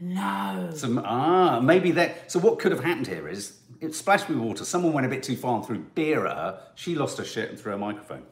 No. 0.00 0.70
So, 0.74 1.02
ah, 1.04 1.60
maybe 1.60 1.90
that. 1.92 2.32
So 2.32 2.38
what 2.38 2.58
could 2.58 2.72
have 2.72 2.82
happened 2.82 3.06
here 3.06 3.28
is 3.28 3.58
it 3.80 3.94
splashed 3.94 4.28
with 4.28 4.38
water. 4.38 4.64
Someone 4.64 4.92
went 4.92 5.06
a 5.06 5.10
bit 5.10 5.22
too 5.22 5.36
far 5.36 5.56
and 5.56 5.66
threw 5.66 5.78
beer 5.78 6.26
at 6.26 6.36
her. 6.36 6.60
She 6.74 6.94
lost 6.94 7.18
her 7.18 7.24
shit 7.24 7.50
and 7.50 7.58
threw 7.58 7.72
a 7.72 7.78
microphone. 7.78 8.22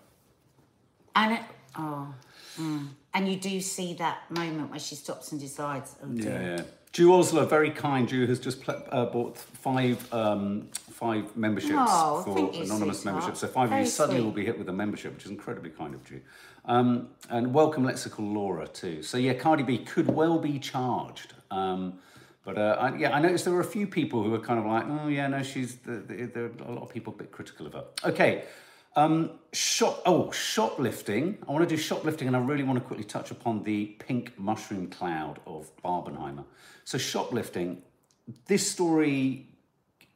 And 1.16 1.34
it, 1.34 1.40
oh, 1.76 2.14
mm. 2.60 2.88
and 3.14 3.28
you 3.28 3.36
do 3.36 3.60
see 3.60 3.94
that 3.94 4.30
moment 4.30 4.70
where 4.70 4.78
she 4.78 4.94
stops 4.94 5.32
and 5.32 5.40
decides. 5.40 5.96
Oh 6.02 6.08
dear. 6.08 6.30
Yeah, 6.30 6.56
yeah. 6.56 6.62
Jew 6.92 7.12
Osler, 7.12 7.44
very 7.44 7.70
kind. 7.70 8.08
Jew 8.08 8.26
has 8.26 8.40
just 8.40 8.66
uh, 8.68 9.06
bought 9.06 9.36
five 9.36 10.12
um, 10.12 10.68
five 10.72 11.36
memberships 11.36 11.74
Oh, 11.76 12.22
for 12.24 12.62
anonymous 12.62 13.04
memberships. 13.04 13.40
So 13.40 13.46
five 13.46 13.70
of 13.70 13.78
you 13.78 13.86
suddenly 13.86 14.20
sweet. 14.20 14.24
will 14.24 14.32
be 14.32 14.44
hit 14.44 14.58
with 14.58 14.68
a 14.68 14.72
membership, 14.72 15.14
which 15.14 15.24
is 15.24 15.30
incredibly 15.30 15.70
kind 15.70 15.94
of 15.94 16.04
Jew. 16.04 16.20
Um, 16.64 17.08
and 17.30 17.54
welcome 17.54 17.84
lexical 17.84 18.32
Laura 18.34 18.66
too. 18.66 19.02
So 19.02 19.16
yeah, 19.16 19.34
Cardi 19.34 19.62
B 19.62 19.78
could 19.78 20.08
well 20.08 20.38
be 20.38 20.58
charged. 20.58 21.34
Um, 21.50 21.98
but 22.48 22.56
uh, 22.56 22.76
I, 22.80 22.96
yeah, 22.96 23.14
I 23.14 23.20
noticed 23.20 23.44
there 23.44 23.52
were 23.52 23.60
a 23.60 23.64
few 23.64 23.86
people 23.86 24.22
who 24.22 24.30
were 24.30 24.38
kind 24.38 24.58
of 24.58 24.64
like, 24.64 24.84
oh 24.88 25.08
yeah, 25.08 25.26
no, 25.26 25.42
she's. 25.42 25.76
The, 25.76 25.96
the, 25.98 26.24
there 26.24 26.44
are 26.44 26.70
a 26.70 26.72
lot 26.72 26.82
of 26.82 26.88
people 26.88 27.12
a 27.12 27.16
bit 27.16 27.30
critical 27.30 27.66
of 27.66 27.74
her. 27.74 27.84
Okay. 28.06 28.44
Um, 28.96 29.32
shop, 29.52 30.00
oh, 30.06 30.32
shoplifting. 30.32 31.36
I 31.46 31.52
want 31.52 31.68
to 31.68 31.76
do 31.76 31.80
shoplifting, 31.80 32.26
and 32.26 32.34
I 32.34 32.40
really 32.40 32.62
want 32.62 32.78
to 32.78 32.84
quickly 32.84 33.04
touch 33.04 33.30
upon 33.30 33.64
the 33.64 33.84
pink 33.98 34.38
mushroom 34.38 34.86
cloud 34.88 35.40
of 35.46 35.70
Barbenheimer. 35.84 36.44
So, 36.84 36.96
shoplifting, 36.96 37.82
this 38.46 38.68
story 38.70 39.46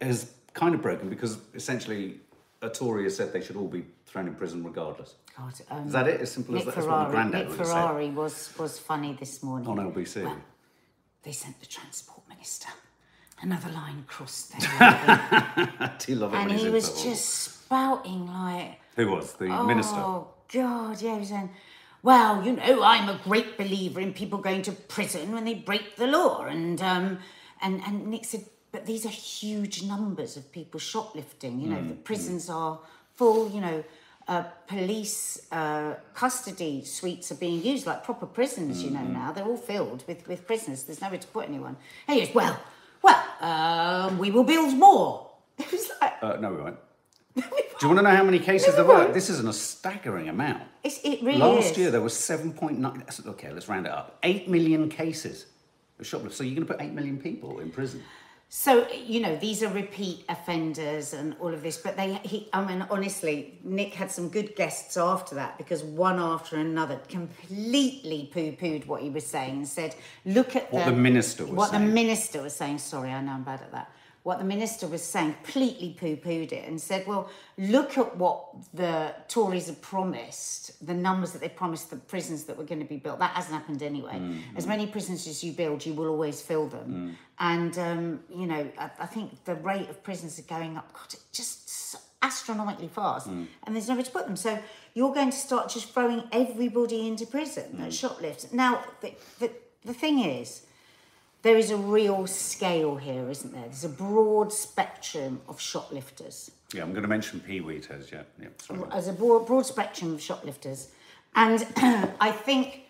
has 0.01 0.33
kind 0.55 0.75
of 0.75 0.81
broken 0.81 1.11
because 1.11 1.37
essentially 1.53 2.21
a 2.63 2.71
Tory 2.71 3.05
has 3.05 3.15
said 3.15 3.35
they 3.35 3.43
should 3.43 3.57
all 3.57 3.69
be 3.69 3.85
thrown 4.07 4.27
in 4.27 4.35
prison 4.35 4.65
regardless. 4.65 5.17
God, 5.37 5.53
um, 5.71 5.87
Is 5.87 5.93
that 5.93 6.09
it? 6.09 6.23
As 6.23 6.33
simple 6.33 6.57
as 6.57 6.65
Nick 6.65 6.75
that? 6.75 6.81
What 6.81 6.89
my 6.89 7.05
Ferrari, 7.05 7.11
granddad 7.11 7.41
Nick 7.41 7.49
would 7.51 7.59
have 7.59 7.67
said 7.67 7.75
Ferrari 7.75 8.11
was, 8.11 8.55
was 8.59 8.79
funny 8.79 9.17
this 9.21 9.43
morning. 9.43 9.69
on 9.69 9.93
LBC. 9.93 10.35
They 11.23 11.33
sent 11.33 11.61
the 11.61 11.67
transport 11.67 12.22
minister 12.43 12.69
another 13.41 13.71
line 13.71 14.05
crossed 14.09 14.51
there. 14.51 14.69
I 14.81 15.93
do 16.07 16.15
love 16.17 16.35
it 16.35 16.39
and 16.39 16.53
he 16.53 16.69
was 16.69 16.85
trouble. 16.89 17.03
just 17.11 17.25
spouting 17.27 18.27
like, 18.27 18.81
Who 18.97 19.09
was? 19.11 19.35
The 19.35 19.47
minister? 19.65 19.97
Oh 19.97 20.29
God, 20.53 21.01
yeah, 21.01 21.15
he 21.15 21.19
was 21.21 21.29
saying, 21.29 21.51
well, 22.03 22.45
you 22.45 22.53
know, 22.53 22.83
I'm 22.83 23.09
a 23.09 23.21
great 23.23 23.57
believer 23.57 24.01
in 24.01 24.13
people 24.13 24.39
going 24.41 24.63
to 24.63 24.73
prison 24.73 25.31
when 25.33 25.45
they 25.45 25.55
break 25.55 25.95
the 25.97 26.09
law, 26.09 26.45
and 26.47 26.83
um, 26.83 27.19
and 27.61 27.81
and 27.87 28.09
Nick 28.09 28.25
said, 28.25 28.45
but 28.73 28.87
these 28.87 29.07
are 29.07 29.17
huge 29.39 29.85
numbers 29.85 30.37
of 30.37 30.51
people 30.51 30.81
shoplifting. 30.81 31.61
You 31.61 31.69
know, 31.69 31.77
Mm, 31.83 31.89
the 31.91 31.95
prisons 31.95 32.51
are 32.51 32.81
full. 33.15 33.51
You 33.51 33.61
know. 33.61 33.85
Uh, 34.29 34.45
police 34.69 35.47
uh, 35.51 35.95
custody 36.15 36.85
suites 36.85 37.33
are 37.33 37.37
being 37.37 37.63
used 37.65 37.87
like 37.87 38.05
proper 38.05 38.27
prisons, 38.27 38.83
you 38.83 38.91
Mm-hmm. 38.91 39.13
know. 39.13 39.19
Now 39.21 39.33
they're 39.33 39.45
all 39.45 39.57
filled 39.57 40.05
with, 40.07 40.27
with 40.29 40.47
prisoners. 40.47 40.85
There's 40.85 41.01
nowhere 41.01 41.19
to 41.19 41.27
put 41.29 41.49
anyone. 41.49 41.77
And 42.07 42.19
he 42.19 42.25
goes, 42.27 42.35
"Well, 42.35 42.61
well, 43.03 43.23
um, 43.41 44.19
we 44.19 44.31
will 44.31 44.45
build 44.45 44.77
more." 44.77 45.29
It 45.59 45.71
was 45.71 45.91
like, 46.01 46.15
Uh, 46.23 46.37
no, 46.41 46.51
we 46.55 46.63
won't. 46.63 46.79
Do 47.37 47.43
you 47.83 47.89
want 47.89 47.99
to 47.99 48.03
know 48.03 48.17
how 48.17 48.25
many 48.25 48.39
cases 48.39 48.69
No, 48.69 48.75
there 48.77 48.85
we 48.85 48.89
were? 48.95 48.99
won't. 49.01 49.15
This 49.15 49.29
is 49.31 49.39
an, 49.41 49.49
a 49.49 49.53
staggering 49.53 50.29
amount. 50.29 50.63
it's, 50.85 50.99
it 51.05 51.23
really 51.23 51.39
Last 51.39 51.73
is. 51.73 51.79
year 51.79 51.91
there 51.91 52.01
was 52.01 52.15
7.9. 52.15 53.27
Okay, 53.27 53.53
let's 53.53 53.69
round 53.69 53.87
it 53.87 53.93
up. 53.93 54.19
8 54.23 54.49
million 54.49 54.89
cases 54.89 55.47
of 55.99 56.07
shoplifting. 56.07 56.37
So 56.37 56.45
you're 56.45 56.55
going 56.55 56.67
to 56.67 56.73
put 56.75 56.83
8 56.83 56.93
million 56.93 57.19
people 57.19 57.59
in 57.61 57.71
prison. 57.71 58.03
So 58.55 58.87
you 58.93 59.21
know 59.21 59.35
these 59.37 59.63
are 59.63 59.73
repeat 59.73 60.27
offenders 60.29 61.15
and 61.15 61.35
all 61.41 61.55
of 61.55 61.63
this, 61.63 61.79
but 61.79 61.97
they. 61.97 62.21
He, 62.23 62.51
I 62.53 62.63
mean, 62.63 62.87
honestly, 62.91 63.59
Nick 63.65 63.95
had 63.95 64.11
some 64.11 64.29
good 64.29 64.55
guests 64.57 64.99
after 64.99 65.35
that 65.37 65.57
because 65.57 65.83
one 65.83 66.19
after 66.19 66.57
another 66.57 67.01
completely 67.09 68.29
poo-pooed 68.31 68.85
what 68.87 69.01
he 69.01 69.09
was 69.09 69.25
saying 69.25 69.57
and 69.57 69.67
said, 69.67 69.97
"Look 70.27 70.55
at 70.55 70.71
What 70.71 70.85
the 70.85 70.93
minister 70.93 71.47
was 71.47 71.55
what 71.55 71.71
saying. 71.71 71.87
the 71.87 71.93
minister 71.95 72.43
was 72.43 72.55
saying. 72.55 72.77
Sorry, 72.77 73.11
I 73.11 73.23
know 73.23 73.33
I'm 73.33 73.43
bad 73.43 73.63
at 73.63 73.73
that. 73.73 73.91
What 74.25 74.39
the 74.39 74.45
minister 74.45 74.87
was 74.87 75.03
saying, 75.03 75.35
completely 75.43 75.97
poo-pooed 75.99 76.53
it 76.53 76.69
and 76.69 76.81
said, 76.81 77.07
"Well, 77.09 77.29
look 77.59 77.99
at 77.99 78.17
what 78.17 78.55
the 78.73 79.13
Tories 79.27 79.67
have 79.67 79.81
promised, 79.83 80.87
the 80.87 80.95
numbers 80.95 81.33
that 81.33 81.41
they 81.41 81.49
promised, 81.49 81.91
the 81.91 81.97
prisons 81.97 82.45
that 82.45 82.57
were 82.57 82.63
going 82.65 82.79
to 82.81 82.87
be 82.87 82.99
built. 82.99 83.19
That 83.19 83.33
hasn't 83.33 83.55
happened 83.55 83.83
anyway. 83.83 84.13
Mm-hmm. 84.15 84.57
As 84.57 84.67
many 84.67 84.87
prisons 84.87 85.27
as 85.27 85.43
you 85.43 85.53
build, 85.53 85.85
you 85.85 85.93
will 85.95 86.07
always 86.09 86.41
fill 86.41 86.69
them. 86.69 86.89
Mm. 86.89 87.15
And 87.41 87.79
um, 87.79 88.21
you 88.33 88.47
know, 88.47 88.71
I, 88.79 88.91
I 89.01 89.07
think 89.07 89.45
the 89.45 89.57
rate 89.57 89.91
of 89.91 90.03
prisons 90.05 90.39
are 90.39 90.43
going 90.43 90.77
up, 90.77 90.93
God, 90.93 91.13
it 91.15 91.21
just 91.33 91.69
so 91.69 91.99
astronomically 92.23 92.87
fast, 92.89 93.29
Mm. 93.29 93.49
and 93.65 93.75
there's 93.75 93.89
nowhere 93.89 94.05
to 94.05 94.11
put 94.13 94.27
them. 94.27 94.37
So 94.37 94.57
you're 94.95 95.13
going 95.13 95.31
to 95.31 95.37
start 95.37 95.69
just 95.69 95.93
throwing 95.93 96.23
everybody 96.31 97.09
into 97.09 97.27
prison 97.27 97.69
Mm. 97.77 97.93
shoplifts. 97.93 98.53
Now, 98.53 98.85
the, 99.01 99.15
the 99.41 99.51
the 99.85 99.93
thing 99.95 100.21
is 100.21 100.63
there 101.43 101.57
is 101.57 101.71
a 101.71 101.77
real 101.77 102.27
scale 102.27 102.97
here, 102.97 103.29
isn't 103.29 103.53
there? 103.53 103.63
There's 103.63 103.85
a 103.85 103.89
broad 103.89 104.53
spectrum 104.53 105.41
of 105.49 105.61
shoplifters. 105.61 106.53
Yeah, 106.73 106.83
I'm 106.83 106.93
going 106.93 107.03
to 107.03 107.09
mention 107.09 107.41
Pee 107.41 107.61
Wee 107.61 107.81
Tez, 107.81 108.11
yeah. 108.13 108.23
yeah 108.41 108.49
sorry. 108.59 108.81
As 108.93 109.09
a 109.09 109.13
broad, 109.13 109.47
broad 109.47 109.67
spectrum 109.67 110.15
of 110.15 110.23
shoplifters. 110.23 110.89
And 111.35 111.67
I 112.21 112.31
think 112.31 112.83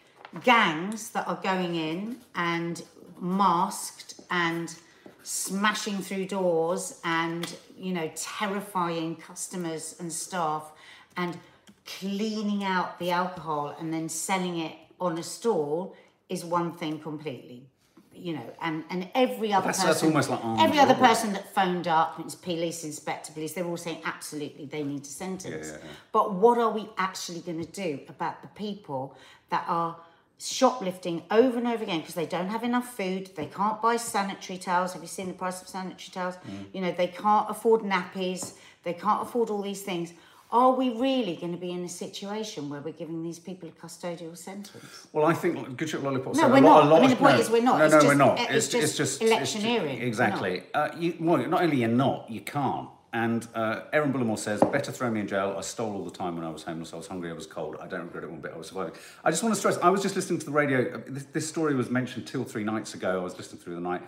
gangs 0.44 1.10
that 1.10 1.26
are 1.26 1.40
going 1.42 1.74
in 1.74 2.18
and 2.34 2.82
masked 3.20 4.20
and 4.30 4.74
smashing 5.22 5.98
through 5.98 6.26
doors 6.26 7.00
and, 7.04 7.54
you 7.76 7.92
know, 7.92 8.10
terrifying 8.14 9.16
customers 9.16 9.96
and 9.98 10.12
staff 10.12 10.72
and 11.16 11.38
cleaning 11.86 12.64
out 12.64 12.98
the 12.98 13.10
alcohol 13.10 13.74
and 13.78 13.92
then 13.92 14.08
selling 14.08 14.58
it 14.58 14.72
on 15.00 15.18
a 15.18 15.22
stall 15.22 15.96
is 16.28 16.44
one 16.44 16.72
thing 16.72 16.98
completely. 16.98 17.66
You 18.14 18.34
know, 18.34 18.54
and, 18.60 18.84
and 18.90 19.10
every 19.14 19.52
other 19.52 19.66
That's- 19.66 19.84
person, 19.84 19.86
that's 19.86 20.02
almost 20.02 20.30
like 20.30 20.40
every 20.60 20.78
other 20.78 20.94
person 20.94 21.32
that 21.32 21.52
phoned 21.54 21.88
up, 21.88 22.20
it's 22.20 22.34
police, 22.34 22.84
inspector, 22.84 23.32
police, 23.32 23.52
they're 23.54 23.64
all 23.64 23.76
saying 23.76 23.98
absolutely 24.04 24.66
they 24.66 24.84
need 24.84 25.02
a 25.02 25.06
sentence. 25.06 25.66
Yeah, 25.66 25.72
yeah, 25.72 25.78
yeah. 25.82 25.90
But 26.12 26.34
what 26.34 26.58
are 26.58 26.70
we 26.70 26.88
actually 26.98 27.40
going 27.40 27.64
to 27.64 27.72
do 27.72 28.00
about 28.08 28.42
the 28.42 28.48
people 28.48 29.16
that 29.50 29.64
are 29.66 29.96
shoplifting 30.38 31.22
over 31.30 31.58
and 31.58 31.66
over 31.68 31.84
again 31.84 32.00
because 32.00 32.14
they 32.14 32.26
don't 32.26 32.48
have 32.48 32.64
enough 32.64 32.96
food, 32.96 33.30
they 33.36 33.46
can't 33.46 33.80
buy 33.80 33.96
sanitary 33.96 34.58
towels. 34.58 34.92
Have 34.92 35.02
you 35.02 35.08
seen 35.08 35.28
the 35.28 35.34
price 35.34 35.62
of 35.62 35.68
sanitary 35.68 36.10
towels? 36.12 36.34
Mm. 36.36 36.66
You 36.72 36.80
know, 36.80 36.92
they 36.92 37.06
can't 37.06 37.48
afford 37.48 37.82
nappies, 37.82 38.54
they 38.82 38.92
can't 38.92 39.22
afford 39.22 39.50
all 39.50 39.62
these 39.62 39.82
things. 39.82 40.12
Are 40.52 40.72
we 40.72 40.90
really 40.90 41.36
going 41.36 41.52
to 41.52 41.58
be 41.58 41.70
in 41.70 41.82
a 41.82 41.88
situation 41.88 42.68
where 42.68 42.82
we're 42.82 42.92
giving 42.92 43.22
these 43.22 43.38
people 43.38 43.70
a 43.70 43.72
custodial 43.72 44.36
sentence? 44.36 45.06
Well, 45.10 45.24
I 45.24 45.32
think 45.32 45.78
Good 45.78 45.88
Ship 45.88 46.02
Lollipop. 46.02 46.34
No, 46.34 46.42
said 46.42 46.50
we're 46.52 46.60
lot- 46.60 46.82
a 46.82 46.84
not. 46.84 46.90
lot 46.90 46.98
I 46.98 47.00
mean, 47.00 47.10
the 47.10 47.16
point 47.16 47.36
no, 47.36 47.40
is 47.40 47.50
we're 47.50 47.62
not. 47.62 47.78
No, 47.78 47.84
It's 47.86 47.92
no, 47.94 47.98
just- 48.00 48.06
we're 48.06 48.14
not. 48.14 48.38
it's 48.38 48.68
just 48.68 48.84
it's 48.84 48.96
just 48.98 49.22
electioneering. 49.22 49.98
We're 50.00 50.06
exactly. 50.06 50.64
Uh, 50.74 50.90
you, 50.98 51.16
well, 51.20 51.38
not 51.48 51.62
only 51.62 51.78
you're 51.78 51.88
not, 51.88 52.30
you 52.30 52.42
can't. 52.42 52.88
And 53.14 53.46
uh, 53.54 53.82
Erin 53.94 54.12
Bullimore 54.12 54.38
says, 54.38 54.60
"Better 54.60 54.92
throw 54.92 55.10
me 55.10 55.20
in 55.20 55.26
jail. 55.28 55.54
I 55.56 55.62
stole 55.62 55.94
all 55.94 56.04
the 56.04 56.10
time 56.10 56.36
when 56.36 56.44
I 56.44 56.50
was 56.50 56.64
homeless. 56.64 56.92
I 56.92 56.96
was 56.96 57.06
hungry. 57.06 57.30
I 57.30 57.34
was 57.34 57.46
cold. 57.46 57.76
I 57.80 57.86
don't 57.86 58.02
regret 58.04 58.24
it 58.24 58.30
one 58.30 58.40
bit. 58.40 58.52
I 58.54 58.58
was 58.58 58.68
surviving." 58.68 58.92
I 59.24 59.30
just 59.30 59.42
want 59.42 59.54
to 59.54 59.58
stress. 59.58 59.78
I 59.78 59.88
was 59.88 60.02
just 60.02 60.16
listening 60.16 60.38
to 60.40 60.44
the 60.46 60.52
radio. 60.52 60.98
This, 61.06 61.24
this 61.32 61.48
story 61.48 61.74
was 61.74 61.88
mentioned 61.88 62.26
two 62.26 62.42
or 62.42 62.44
three 62.44 62.64
nights 62.64 62.92
ago. 62.94 63.20
I 63.20 63.24
was 63.24 63.36
listening 63.38 63.60
through 63.62 63.74
the 63.76 63.80
night. 63.80 64.02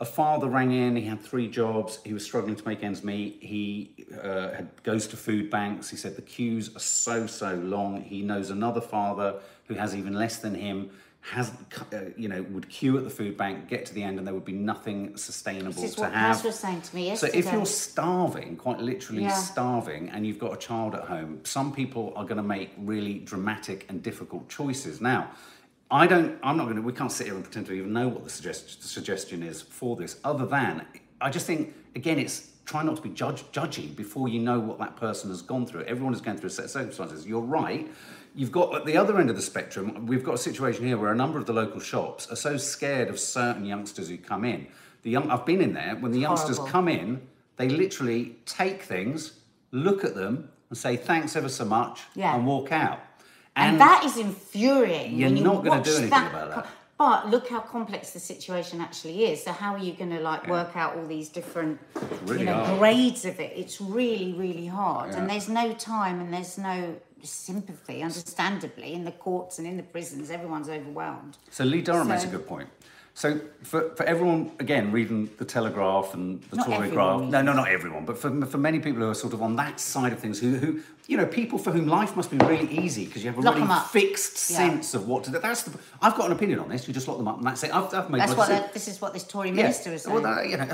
A 0.00 0.04
father 0.04 0.48
rang 0.48 0.70
in. 0.70 0.94
He 0.94 1.02
had 1.02 1.20
three 1.20 1.48
jobs. 1.48 1.98
He 2.04 2.14
was 2.14 2.24
struggling 2.24 2.54
to 2.54 2.68
make 2.68 2.84
ends 2.84 3.02
meet. 3.02 3.38
He 3.40 4.06
uh, 4.22 4.52
had, 4.52 4.82
goes 4.84 5.08
to 5.08 5.16
food 5.16 5.50
banks. 5.50 5.90
He 5.90 5.96
said 5.96 6.14
the 6.14 6.22
queues 6.22 6.74
are 6.76 6.80
so 6.80 7.26
so 7.26 7.54
long. 7.54 8.02
He 8.02 8.22
knows 8.22 8.50
another 8.50 8.80
father 8.80 9.40
who 9.66 9.74
has 9.74 9.96
even 9.96 10.12
less 10.12 10.38
than 10.38 10.54
him. 10.54 10.90
Has 11.20 11.50
uh, 11.92 11.96
you 12.16 12.28
know 12.28 12.42
would 12.50 12.68
queue 12.68 12.96
at 12.96 13.02
the 13.02 13.10
food 13.10 13.36
bank, 13.36 13.68
get 13.68 13.86
to 13.86 13.94
the 13.94 14.04
end, 14.04 14.18
and 14.18 14.26
there 14.26 14.34
would 14.34 14.44
be 14.44 14.52
nothing 14.52 15.16
sustainable 15.16 15.72
This 15.72 15.90
is 15.90 15.94
to 15.96 16.02
what 16.02 16.12
have. 16.12 16.44
Was 16.44 16.58
saying 16.60 16.82
to 16.82 16.94
me 16.94 17.06
yesterday. 17.06 17.32
So 17.32 17.38
if 17.38 17.52
you're 17.52 17.66
starving, 17.66 18.56
quite 18.56 18.78
literally 18.78 19.22
Yeah. 19.22 19.32
starving, 19.32 20.10
and 20.10 20.24
you've 20.24 20.38
got 20.38 20.52
a 20.52 20.56
child 20.56 20.94
at 20.94 21.02
home, 21.02 21.40
some 21.44 21.72
people 21.72 22.12
are 22.14 22.24
going 22.24 22.36
to 22.36 22.42
make 22.44 22.70
really 22.78 23.18
dramatic 23.18 23.84
and 23.88 24.00
difficult 24.00 24.48
choices. 24.48 25.00
Now, 25.00 25.32
I 25.90 26.06
don't. 26.06 26.38
I'm 26.42 26.56
not 26.56 26.64
going 26.64 26.76
to. 26.76 26.82
We 26.82 26.92
can't 26.92 27.10
sit 27.10 27.26
here 27.26 27.34
and 27.34 27.42
pretend 27.42 27.66
to 27.66 27.72
even 27.72 27.92
know 27.92 28.08
what 28.08 28.24
the 28.24 28.30
suggest, 28.30 28.82
suggestion 28.82 29.42
is 29.42 29.62
for 29.62 29.96
this. 29.96 30.20
Other 30.24 30.44
than, 30.46 30.84
I 31.20 31.30
just 31.30 31.46
think 31.46 31.74
again, 31.96 32.18
it's 32.18 32.50
try 32.66 32.82
not 32.82 32.96
to 32.96 33.02
be 33.02 33.08
judge, 33.08 33.44
judgy 33.52 33.96
before 33.96 34.28
you 34.28 34.38
know 34.38 34.60
what 34.60 34.78
that 34.78 34.96
person 34.96 35.30
has 35.30 35.40
gone 35.40 35.64
through. 35.66 35.84
Everyone 35.84 36.12
is 36.12 36.20
going 36.20 36.36
through 36.36 36.48
a 36.48 36.50
set 36.50 36.66
of 36.66 36.70
circumstances. 36.70 37.26
You're 37.26 37.40
right. 37.40 37.90
You've 38.34 38.52
got 38.52 38.74
at 38.74 38.84
the 38.84 38.96
other 38.96 39.18
end 39.18 39.30
of 39.30 39.36
the 39.36 39.42
spectrum. 39.42 40.06
We've 40.06 40.22
got 40.22 40.34
a 40.34 40.38
situation 40.38 40.86
here 40.86 40.98
where 40.98 41.10
a 41.10 41.16
number 41.16 41.38
of 41.38 41.46
the 41.46 41.54
local 41.54 41.80
shops 41.80 42.30
are 42.30 42.36
so 42.36 42.58
scared 42.58 43.08
of 43.08 43.18
certain 43.18 43.64
youngsters 43.64 44.08
who 44.10 44.18
come 44.18 44.44
in. 44.44 44.66
The 45.02 45.10
young. 45.10 45.30
I've 45.30 45.46
been 45.46 45.62
in 45.62 45.72
there 45.72 45.96
when 45.98 46.12
the 46.12 46.20
youngsters 46.20 46.58
horrible. 46.58 46.72
come 46.72 46.88
in. 46.88 47.22
They 47.56 47.68
literally 47.70 48.36
take 48.44 48.82
things, 48.82 49.32
look 49.72 50.04
at 50.04 50.14
them, 50.14 50.50
and 50.68 50.78
say 50.78 50.96
thanks 50.96 51.34
ever 51.34 51.48
so 51.48 51.64
much, 51.64 52.02
Yeah. 52.14 52.36
and 52.36 52.46
walk 52.46 52.70
out. 52.70 53.00
And, 53.58 53.80
that 53.80 54.04
is 54.04 54.16
infuriating. 54.16 55.18
You're 55.18 55.30
not 55.30 55.64
gonna 55.64 55.82
do 55.82 55.90
anything 55.90 56.10
that 56.10 56.30
about 56.30 56.54
that. 56.54 56.66
But 56.98 57.30
look 57.30 57.48
how 57.48 57.60
complex 57.60 58.10
the 58.10 58.18
situation 58.18 58.80
actually 58.80 59.24
is. 59.26 59.44
So 59.44 59.52
how 59.52 59.72
are 59.74 59.78
you 59.78 59.92
going 59.92 60.10
to 60.10 60.18
like 60.18 60.48
work 60.48 60.76
out 60.76 60.96
all 60.96 61.06
these 61.06 61.28
different, 61.28 61.78
really 62.24 62.40
you 62.40 62.46
know, 62.46 62.54
hard. 62.54 62.78
grades 62.80 63.24
of 63.24 63.38
it? 63.38 63.52
It's 63.54 63.80
really, 63.80 64.32
really 64.32 64.66
hard, 64.66 65.12
Yeah. 65.12 65.18
and 65.20 65.30
there's 65.30 65.48
no 65.48 65.72
time 65.74 66.20
and 66.20 66.34
there's 66.34 66.58
no 66.58 66.96
sympathy. 67.22 68.02
Understandably, 68.02 68.94
in 68.94 69.04
the 69.04 69.12
courts 69.12 69.58
and 69.58 69.66
in 69.68 69.76
the 69.76 69.84
prisons, 69.84 70.28
everyone's 70.28 70.68
overwhelmed. 70.68 71.38
So 71.50 71.62
Lee 71.64 71.82
Durham 71.82 72.08
makes 72.08 72.24
a 72.24 72.28
good 72.28 72.46
point. 72.48 72.68
So 73.18 73.40
for, 73.64 73.90
for 73.96 74.04
everyone, 74.04 74.52
again, 74.60 74.92
reading 74.92 75.28
the 75.38 75.44
Telegraph 75.44 76.14
and 76.14 76.40
the 76.50 76.56
Not 76.56 76.66
Tory 76.66 76.88
Graph, 76.88 77.22
no, 77.22 77.42
no, 77.42 77.52
not 77.52 77.66
everyone, 77.66 78.04
but 78.04 78.16
for, 78.16 78.46
for 78.46 78.58
many 78.58 78.78
people 78.78 79.02
who 79.02 79.10
are 79.10 79.14
sort 79.14 79.32
of 79.32 79.42
on 79.42 79.56
that 79.56 79.80
side 79.80 80.12
of 80.12 80.20
things, 80.20 80.38
who, 80.38 80.54
who 80.54 80.80
you 81.08 81.16
know, 81.16 81.26
people 81.26 81.58
for 81.58 81.72
whom 81.72 81.88
life 81.88 82.14
must 82.14 82.30
be 82.30 82.36
really 82.36 82.70
easy 82.70 83.06
because 83.06 83.24
you 83.24 83.30
have 83.30 83.36
a 83.36 83.40
Lock 83.40 83.56
really 83.56 83.80
fixed 83.90 84.48
Yeah. 84.52 84.58
sense 84.58 84.94
of 84.94 85.08
what 85.08 85.24
to 85.24 85.32
do. 85.32 85.40
That's 85.40 85.64
the, 85.64 85.76
I've 86.00 86.14
got 86.14 86.26
an 86.26 86.32
opinion 86.32 86.60
on 86.60 86.68
this. 86.68 86.86
You 86.86 86.94
just 86.94 87.08
lock 87.08 87.16
them 87.16 87.26
up 87.26 87.38
and 87.38 87.46
that's 87.48 87.64
it. 87.64 87.74
I've, 87.74 87.92
I've 87.92 88.08
made 88.08 88.20
That's 88.20 88.36
what 88.36 88.72
this 88.72 88.86
is 88.86 89.00
what 89.00 89.14
this 89.14 89.24
Tory 89.24 89.48
Yeah. 89.48 89.54
minister 89.54 89.92
is 89.92 90.02
saying. 90.02 90.14
Well, 90.14 90.22
that, 90.22 90.48
you 90.48 90.56
know, 90.56 90.66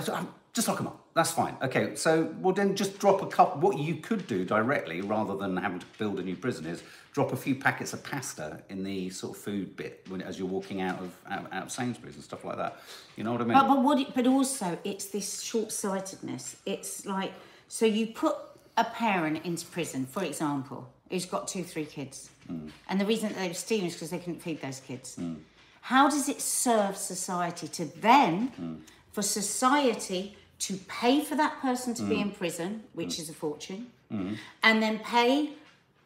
just 0.54 0.68
lock 0.68 0.78
them 0.78 0.86
up. 0.86 1.00
That's 1.14 1.32
fine. 1.32 1.56
Okay, 1.62 1.94
so 1.96 2.32
well 2.40 2.54
then 2.54 2.74
just 2.76 2.98
drop 2.98 3.22
a 3.22 3.26
cup. 3.26 3.58
What 3.58 3.78
you 3.78 3.96
could 3.96 4.26
do 4.26 4.44
directly, 4.44 5.00
rather 5.00 5.36
than 5.36 5.56
having 5.56 5.80
to 5.80 5.86
build 5.98 6.18
a 6.18 6.22
new 6.22 6.36
prison, 6.36 6.64
is 6.66 6.82
drop 7.12 7.32
a 7.32 7.36
few 7.36 7.56
packets 7.56 7.92
of 7.92 8.02
pasta 8.02 8.60
in 8.68 8.82
the 8.82 9.10
sort 9.10 9.36
of 9.36 9.42
food 9.42 9.76
bit 9.76 10.04
when, 10.08 10.22
as 10.22 10.38
you're 10.38 10.48
walking 10.48 10.80
out 10.80 11.00
of 11.00 11.14
out, 11.30 11.52
out 11.52 11.64
of 11.64 11.72
Sainsbury's 11.72 12.14
and 12.14 12.24
stuff 12.24 12.44
like 12.44 12.56
that. 12.56 12.78
You 13.16 13.24
know 13.24 13.32
what 13.32 13.40
I 13.40 13.44
mean? 13.44 13.58
But, 13.58 13.68
but 13.68 13.82
what? 13.82 13.98
It, 13.98 14.14
but 14.14 14.26
also, 14.26 14.78
it's 14.84 15.06
this 15.06 15.42
short-sightedness. 15.42 16.56
It's 16.64 17.04
like 17.04 17.32
so 17.68 17.84
you 17.86 18.08
put 18.08 18.36
a 18.76 18.84
parent 18.84 19.44
into 19.44 19.66
prison, 19.66 20.06
for 20.06 20.24
example, 20.24 20.88
who's 21.10 21.26
got 21.26 21.48
two, 21.48 21.64
three 21.64 21.84
kids, 21.84 22.30
mm. 22.50 22.70
and 22.88 23.00
the 23.00 23.06
reason 23.06 23.28
that 23.28 23.38
they 23.38 23.48
were 23.48 23.54
stealing 23.54 23.86
is 23.86 23.94
because 23.94 24.10
they 24.10 24.18
couldn't 24.18 24.40
feed 24.40 24.60
those 24.60 24.80
kids. 24.80 25.16
Mm. 25.16 25.38
How 25.80 26.08
does 26.08 26.28
it 26.28 26.40
serve 26.40 26.96
society 26.96 27.68
to 27.68 27.84
then, 28.00 28.52
mm. 28.60 28.80
for 29.12 29.22
society 29.22 30.36
to 30.60 30.74
pay 30.88 31.22
for 31.22 31.34
that 31.34 31.60
person 31.60 31.94
to 31.94 32.02
be 32.02 32.16
mm. 32.16 32.22
in 32.22 32.30
prison, 32.30 32.84
which 32.92 33.16
mm. 33.16 33.20
is 33.20 33.30
a 33.30 33.32
fortune, 33.32 33.88
mm. 34.12 34.36
and 34.62 34.82
then 34.82 34.98
pay 34.98 35.50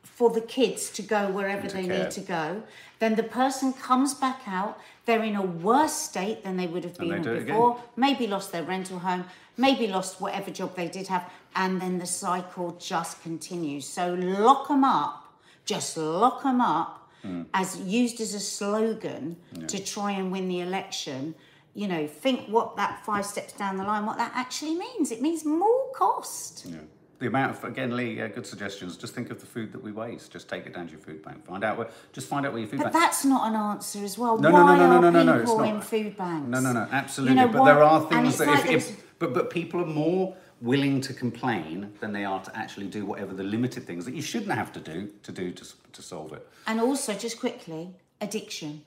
for 0.02 0.30
the 0.30 0.40
kids 0.40 0.90
to 0.90 1.02
go 1.02 1.30
wherever 1.30 1.68
they 1.68 1.86
care. 1.86 2.04
need 2.04 2.10
to 2.10 2.20
go. 2.20 2.62
Then 2.98 3.14
the 3.14 3.22
person 3.22 3.72
comes 3.72 4.14
back 4.14 4.40
out, 4.46 4.80
they're 5.04 5.22
in 5.22 5.36
a 5.36 5.42
worse 5.42 5.92
state 5.92 6.42
than 6.42 6.56
they 6.56 6.66
would 6.66 6.84
have 6.84 6.98
been 6.98 7.10
they 7.10 7.20
do 7.20 7.30
in 7.30 7.36
it 7.36 7.42
again. 7.42 7.54
before, 7.54 7.80
maybe 7.96 8.26
lost 8.26 8.50
their 8.50 8.64
rental 8.64 8.98
home, 8.98 9.24
maybe 9.56 9.86
lost 9.86 10.20
whatever 10.20 10.50
job 10.50 10.74
they 10.74 10.88
did 10.88 11.06
have, 11.06 11.30
and 11.54 11.80
then 11.80 11.98
the 11.98 12.06
cycle 12.06 12.76
just 12.80 13.22
continues. 13.22 13.86
So 13.86 14.14
lock 14.14 14.68
them 14.68 14.82
up, 14.82 15.32
just 15.64 15.96
lock 15.96 16.42
them 16.42 16.60
up, 16.60 16.98
Hmm. 17.22 17.42
as 17.52 17.80
used 17.80 18.20
as 18.20 18.32
a 18.32 18.40
slogan 18.40 19.36
to 19.66 19.82
try 19.82 20.12
and 20.12 20.30
win 20.30 20.48
the 20.48 20.60
election. 20.60 21.34
You 21.74 21.86
know, 21.86 22.06
think 22.06 22.48
what 22.48 22.76
that 22.76 23.04
five 23.04 23.24
steps 23.24 23.52
down 23.52 23.76
the 23.76 23.84
line, 23.84 24.04
what 24.06 24.18
that 24.18 24.32
actually 24.34 24.74
means. 24.74 25.10
It 25.12 25.22
means 25.22 25.44
more 25.44 25.92
cost. 25.94 26.66
Yeah. 26.66 26.78
The 27.20 27.26
amount 27.26 27.56
of 27.56 27.64
again, 27.64 27.96
Lee, 27.96 28.14
yeah, 28.18 28.28
good 28.28 28.46
suggestions. 28.46 28.96
Just 28.96 29.12
think 29.14 29.30
of 29.30 29.40
the 29.40 29.46
food 29.46 29.72
that 29.72 29.82
we 29.82 29.90
waste. 29.90 30.30
Just 30.30 30.48
take 30.48 30.66
it 30.66 30.74
down 30.74 30.86
to 30.86 30.92
your 30.92 31.00
food 31.00 31.22
bank. 31.24 31.44
Find 31.44 31.64
out 31.64 31.76
where. 31.76 31.88
Just 32.12 32.28
find 32.28 32.46
out 32.46 32.52
where 32.52 32.60
your 32.60 32.68
food 32.68 32.78
bank 32.78 32.92
But 32.92 32.98
bank. 32.98 33.04
that's 33.10 33.24
not 33.24 33.48
an 33.48 33.56
answer 33.56 34.04
as 34.04 34.16
well. 34.16 34.38
No, 34.38 34.50
no, 34.50 34.58
no, 34.58 34.64
Why 34.64 34.76
no, 34.78 34.86
no, 34.86 34.96
are 34.96 35.00
no, 35.00 35.10
no, 35.10 35.22
no, 35.24 35.38
it's 35.40 35.50
not. 35.50 35.68
in 35.68 35.80
food 35.80 36.16
banks? 36.16 36.48
No, 36.48 36.60
no, 36.60 36.72
no, 36.72 36.86
absolutely. 36.92 37.36
You 37.36 37.46
know 37.46 37.52
but 37.52 37.60
what? 37.60 37.66
there 37.66 37.82
are 37.82 38.00
things 38.08 38.38
that 38.38 38.46
like 38.48 38.66
if, 38.70 38.90
if 38.90 39.18
but 39.18 39.34
but 39.34 39.50
people 39.50 39.80
are 39.80 39.86
more 39.86 40.36
willing 40.60 41.00
to 41.00 41.14
complain 41.14 41.92
than 42.00 42.12
they 42.12 42.24
are 42.24 42.42
to 42.42 42.56
actually 42.56 42.86
do 42.86 43.04
whatever 43.04 43.32
the 43.34 43.44
limited 43.44 43.84
things 43.84 44.04
that 44.04 44.14
you 44.14 44.22
shouldn't 44.22 44.52
have 44.52 44.72
to 44.72 44.80
do 44.80 45.08
to 45.22 45.32
do 45.32 45.52
to, 45.52 45.64
to 45.92 46.02
solve 46.02 46.32
it. 46.32 46.46
And 46.68 46.80
also, 46.80 47.14
just 47.14 47.38
quickly, 47.40 47.94
addiction. 48.20 48.82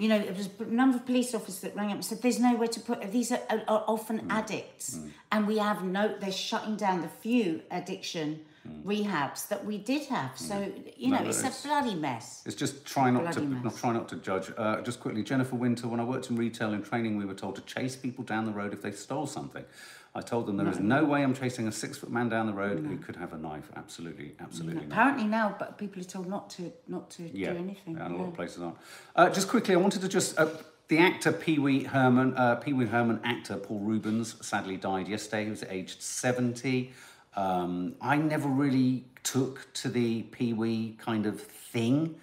You 0.00 0.08
know, 0.08 0.18
there 0.18 0.32
was 0.32 0.48
a 0.58 0.64
number 0.64 0.96
of 0.96 1.04
police 1.04 1.34
officers 1.34 1.60
that 1.60 1.76
rang 1.76 1.88
up 1.88 1.96
and 1.96 2.04
said, 2.04 2.22
"There's 2.22 2.40
nowhere 2.40 2.68
to 2.68 2.80
put. 2.80 3.12
These 3.12 3.32
are, 3.32 3.40
are, 3.68 3.84
often 3.86 4.20
Mm. 4.20 4.30
addicts, 4.32 4.98
and 5.30 5.46
we 5.46 5.58
have 5.58 5.84
no. 5.84 6.16
They're 6.18 6.32
shutting 6.32 6.76
down 6.76 7.02
the 7.02 7.08
few 7.08 7.60
addiction 7.70 8.40
rehabs 8.84 9.48
that 9.48 9.64
we 9.64 9.76
did 9.76 10.06
have. 10.08 10.38
So 10.38 10.72
you 10.96 11.10
know, 11.10 11.18
Mm. 11.18 11.24
No, 11.24 11.28
it's 11.28 11.40
it's- 11.40 11.64
a 11.64 11.68
bloody 11.68 11.94
mess. 11.94 12.42
It's 12.46 12.54
just 12.54 12.86
try 12.86 13.10
not 13.10 13.30
to 13.34 13.40
mess. 13.42 13.62
not 13.64 13.76
try 13.76 13.92
not 13.92 14.08
to 14.08 14.16
judge. 14.16 14.50
Uh, 14.56 14.80
just 14.80 15.00
quickly, 15.00 15.22
Jennifer 15.22 15.56
Winter. 15.56 15.86
When 15.86 16.00
I 16.00 16.04
worked 16.04 16.30
in 16.30 16.36
retail 16.36 16.72
and 16.72 16.82
training, 16.82 17.18
we 17.18 17.26
were 17.26 17.34
told 17.34 17.56
to 17.56 17.62
chase 17.62 17.94
people 17.94 18.24
down 18.24 18.46
the 18.46 18.52
road 18.52 18.72
if 18.72 18.80
they 18.80 18.92
stole 18.92 19.26
something. 19.26 19.64
I 20.12 20.20
told 20.20 20.46
them 20.46 20.56
there 20.56 20.68
is 20.68 20.80
no 20.80 21.04
way 21.04 21.22
I'm 21.22 21.34
chasing 21.34 21.68
a 21.68 21.72
six 21.72 21.96
foot 21.98 22.10
man 22.10 22.28
down 22.28 22.46
the 22.46 22.52
road 22.52 22.84
who 22.84 22.96
could 22.98 23.14
have 23.16 23.32
a 23.32 23.38
knife. 23.38 23.70
Absolutely, 23.76 24.34
absolutely 24.40 24.86
not. 24.86 24.92
Apparently 24.92 25.24
now, 25.26 25.54
but 25.56 25.78
people 25.78 26.00
are 26.00 26.04
told 26.04 26.28
not 26.28 26.50
to 26.50 26.72
not 26.88 27.10
to 27.12 27.30
Yeah, 27.32 27.52
do 27.52 27.58
anything. 27.58 27.96
and 27.96 28.14
a 28.14 28.16
lot 28.16 28.28
of 28.28 28.34
places 28.34 28.60
aren't. 28.60 28.76
Uh, 29.14 29.30
just 29.30 29.46
quickly, 29.48 29.74
I 29.74 29.78
wanted 29.78 30.02
to 30.02 30.08
just 30.08 30.36
uh, 30.36 30.48
the 30.88 30.98
actor 30.98 31.30
Pee 31.30 31.60
Wee 31.60 31.84
Herman, 31.84 32.34
uh, 32.36 32.56
Pee 32.56 32.72
Wee 32.72 32.86
Herman 32.86 33.20
actor 33.22 33.56
Paul 33.56 33.78
Reubens 33.80 34.34
sadly 34.44 34.76
died 34.76 35.06
yesterday. 35.06 35.44
He 35.44 35.50
was 35.50 35.62
aged 35.64 36.02
seventy. 36.02 36.92
Um, 37.36 37.94
I 38.00 38.16
never 38.16 38.48
really 38.48 39.04
took 39.22 39.72
to 39.74 39.88
the 39.88 40.22
Pee 40.24 40.52
Wee 40.54 40.96
kind 40.98 41.26
of 41.26 41.40
thing. 41.40 42.16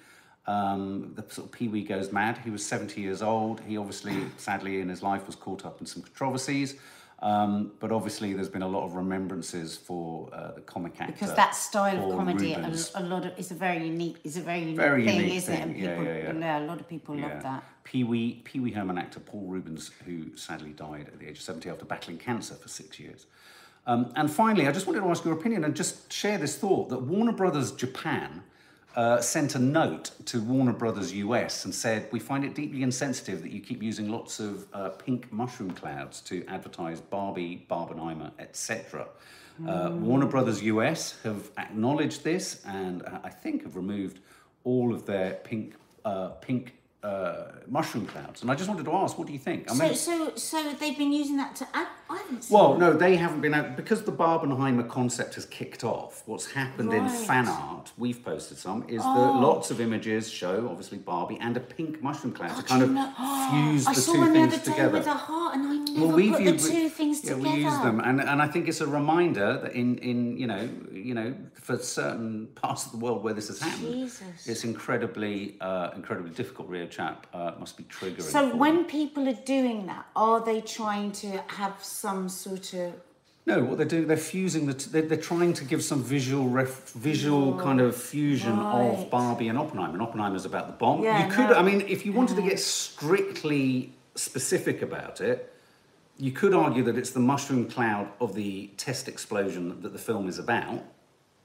Um, 0.45 1.13
the 1.15 1.23
sort 1.34 1.47
of 1.47 1.52
Pee 1.54 1.69
Wee 1.69 1.84
goes 1.84 2.12
mad. 2.12 2.39
He 2.43 2.50
was 2.50 2.65
seventy 2.65 3.00
years 3.00 3.21
old. 3.21 3.62
He 3.62 3.78
obviously, 3.78 4.17
sadly, 4.36 4.82
in 4.82 4.89
his 4.89 5.02
life 5.02 5.26
was 5.26 5.38
caught 5.38 5.65
up 5.65 5.80
in 5.80 5.86
some 5.86 6.04
controversies. 6.04 6.76
Um, 7.19 7.71
but 7.80 7.91
obviously, 7.91 8.34
there's 8.34 8.49
been 8.49 8.62
a 8.62 8.67
lot 8.67 8.86
of 8.86 8.93
remembrances 8.93 9.75
for 9.75 10.30
uh, 10.32 10.51
the 10.51 10.62
comic 10.62 11.01
actor 11.01 11.13
because 11.13 11.34
that 11.34 11.56
style 11.56 11.97
Paul 11.97 12.12
of 12.12 12.17
comedy, 12.17 12.53
a, 12.53 12.71
a 12.95 13.01
lot 13.01 13.25
of, 13.25 13.39
is 13.39 13.49
a 13.49 13.56
very 13.56 13.88
unique, 13.88 14.17
is 14.23 14.38
a 14.38 14.41
very 14.41 14.60
unique 14.60 14.75
Very 14.77 15.03
thing, 15.06 15.21
unique 15.21 15.34
isn't 15.38 15.53
it? 15.53 15.58
thing, 15.58 15.69
And 15.71 15.80
yeah, 15.80 15.89
people, 15.97 16.06
yeah, 16.06 16.34
yeah. 16.39 16.60
a 16.60 16.65
lot 16.67 16.80
of 16.80 16.88
people 16.88 17.15
love 17.15 17.41
that. 17.41 17.63
Pee 17.84 18.03
Wee, 18.03 18.41
Pee 18.43 18.60
Wee 18.60 18.71
Herman 18.71 18.99
actor 18.99 19.19
Paul 19.19 19.47
Reubens, 19.47 19.89
who 20.06 20.36
sadly 20.36 20.71
died 20.71 21.08
at 21.08 21.19
the 21.19 21.27
age 21.27 21.38
of 21.38 21.41
70 21.41 21.69
after 21.71 21.86
battling 21.86 22.19
cancer 22.19 22.53
for 22.53 22.67
six 22.67 22.99
years. 22.99 23.25
Um, 23.88 24.12
and 24.15 24.30
finally, 24.30 24.67
I 24.67 24.71
just 24.71 24.86
wanted 24.86 24.99
to 24.99 25.08
ask 25.08 25.23
your 25.25 25.34
opinion 25.34 25.63
and 25.63 25.75
just 25.75 26.12
share 26.13 26.38
this 26.38 26.56
thought 26.58 26.89
that 26.89 27.01
Warner 27.01 27.32
Brothers 27.32 27.71
Japan 27.71 28.43
uh, 28.98 29.22
sent 29.22 29.54
a 29.54 29.60
note 29.60 30.10
to 30.26 30.42
Warner 30.42 30.74
Brothers 30.74 31.14
US 31.14 31.66
and 31.66 31.74
said, 31.74 32.08
We 32.12 32.20
find 32.20 32.44
it 32.44 32.56
deeply 32.56 32.82
insensitive 32.82 33.44
that 33.44 33.52
you 33.52 33.62
keep 33.62 33.84
using 33.84 34.10
lots 34.10 34.40
of 34.40 34.66
uh, 34.74 34.90
pink 34.90 35.32
mushroom 35.32 35.72
clouds 35.72 36.20
to 36.22 36.44
advertise 36.48 37.00
Barbie, 37.00 37.66
Barbenheimer, 37.70 38.32
etc. 38.40 39.08
Uh, 39.68 39.92
Warner 39.94 40.26
Brothers 40.26 40.64
US 40.64 41.20
have 41.24 41.52
acknowledged 41.58 42.24
this 42.24 42.64
and 42.66 43.04
uh, 43.04 43.20
I 43.24 43.30
think 43.30 43.64
have 43.64 43.76
removed 43.76 44.20
all 44.64 44.92
of 44.92 45.06
their 45.06 45.36
pink, 45.44 45.76
uh, 46.04 46.30
pink 46.30 46.74
uh, 47.04 47.52
mushroom 47.68 48.08
clouds. 48.08 48.42
And 48.42 48.50
I 48.50 48.56
just 48.56 48.68
wanted 48.68 48.86
to 48.86 48.94
ask, 48.94 49.18
what 49.18 49.28
do 49.28 49.34
you 49.34 49.40
think? 49.40 49.70
I 49.70 49.74
So, 49.76 49.94
so, 49.94 50.36
so 50.36 50.74
they've 50.74 50.98
been 50.98 51.14
using 51.14 51.38
that 51.38 51.56
to. 51.58 51.68
I, 51.74 51.88
I 52.10 52.18
haven't 52.18 52.46
seen. 52.46 52.58
well, 52.58 52.78
no, 52.78 52.94
they 52.94 53.16
haven't 53.16 53.42
been 53.42 53.54
out 53.54 53.76
because 53.76 54.04
the 54.04 54.12
Barbenheimer 54.12 54.88
concept 54.88 55.36
has 55.36 55.46
kicked 55.46 55.84
off. 55.84 56.24
What's 56.26 56.52
happened 56.52 56.92
in 56.94 57.08
fan 57.08 57.48
art, 57.48 57.87
we've 57.98 58.24
posted 58.24 58.58
some, 58.58 58.86
is 58.88 59.02
Oh. 59.04 59.16
that 59.16 59.42
lots 59.42 59.72
of 59.72 59.82
images 59.82 60.30
show 60.30 60.68
obviously 60.70 61.00
Barbie 61.00 61.38
and 61.42 61.58
a 61.58 61.60
pink 61.60 62.02
mushroom 62.04 62.32
cloud 62.34 62.56
to 62.56 62.64
kind 62.64 62.84
of 62.84 62.92
know- 62.92 63.12
fuse 63.52 63.88
I 63.88 63.94
the 63.94 64.02
saw 64.02 64.14
two 64.14 64.20
one 64.20 64.28
the 64.34 64.40
things 64.40 64.54
other 64.54 64.58
day 64.66 64.72
together. 64.72 64.94
with 65.00 65.08
a 65.08 65.14
heart, 65.14 65.56
and 65.56 65.64
I 65.68 65.76
never 65.78 66.06
Well, 66.08 66.16
we've 66.16 66.32
put 66.34 66.46
the 66.46 66.52
used- 66.52 66.72
two 66.72 66.90
things 66.90 67.24
yeah, 67.24 67.34
together. 67.34 67.56
we 67.56 67.64
use 67.64 67.78
them, 67.80 68.00
and 68.00 68.22
and 68.22 68.42
I 68.42 68.48
think 68.48 68.68
it's 68.68 68.82
a 68.82 68.88
reminder 68.88 69.60
that 69.64 69.74
in 69.74 69.98
in 69.98 70.38
you 70.38 70.48
know 70.48 70.70
you 70.92 71.14
know 71.16 71.34
for 71.56 71.78
certain 71.80 72.48
parts 72.56 72.86
of 72.86 72.92
the 72.94 72.98
world 72.98 73.24
where 73.24 73.34
this 73.34 73.48
has 73.48 73.60
happened, 73.60 73.94
Jesus. 73.94 74.48
it's 74.48 74.64
incredibly 74.64 75.58
uh, 75.60 75.90
incredibly 75.96 76.32
difficult. 76.32 76.70
Rio 76.70 76.86
chap 76.88 77.26
uh, 77.34 77.54
must 77.60 77.78
be 77.78 77.84
triggering. 77.86 78.22
So 78.22 78.42
for 78.44 78.50
them. 78.50 78.60
when 78.60 78.86
people 78.86 79.28
are 79.28 79.42
doing 79.58 79.88
that, 79.88 80.06
are 80.16 80.40
they 80.50 80.62
trying 80.62 81.12
to 81.24 81.30
have 81.48 81.84
some 81.84 82.30
sort 82.30 82.74
of 82.74 82.94
No, 83.48 83.64
what 83.64 83.78
they're 83.78 83.88
doing, 83.88 84.08
they're 84.08 84.18
fusing 84.18 84.66
the. 84.66 84.74
T- 84.74 84.90
they're, 84.92 85.04
they're 85.04 85.18
trying 85.18 85.54
to 85.54 85.64
give 85.64 85.82
some 85.82 86.04
visual, 86.04 86.50
ref- 86.50 86.90
visual 86.90 87.58
kind 87.58 87.80
of 87.80 87.96
fusion 87.96 88.58
right. 88.60 88.90
of 88.90 89.10
Barbie 89.10 89.48
and 89.48 89.58
Oppenheimer. 89.58 89.94
And 89.94 90.02
Oppenheimer's 90.02 90.44
about 90.44 90.68
the 90.68 90.74
bomb. 90.74 91.02
Yeah, 91.02 91.26
you 91.26 91.32
could, 91.34 91.52
no. 91.52 91.56
I 91.56 91.62
mean, 91.62 91.80
if 91.88 92.06
you 92.06 92.12
wanted 92.12 92.36
to 92.36 92.42
get 92.42 92.60
strictly 92.60 93.94
specific 94.16 94.82
about 94.82 95.22
it, 95.22 95.54
you 96.18 96.32
could 96.34 96.54
argue 96.54 96.84
that 96.84 96.98
it's 96.98 97.12
the 97.12 97.22
mushroom 97.22 97.70
cloud 97.70 98.10
of 98.20 98.36
the 98.36 98.68
test 98.76 99.08
explosion 99.08 99.82
that 99.82 99.94
the 99.94 100.00
film 100.00 100.28
is 100.28 100.40
about. 100.40 100.84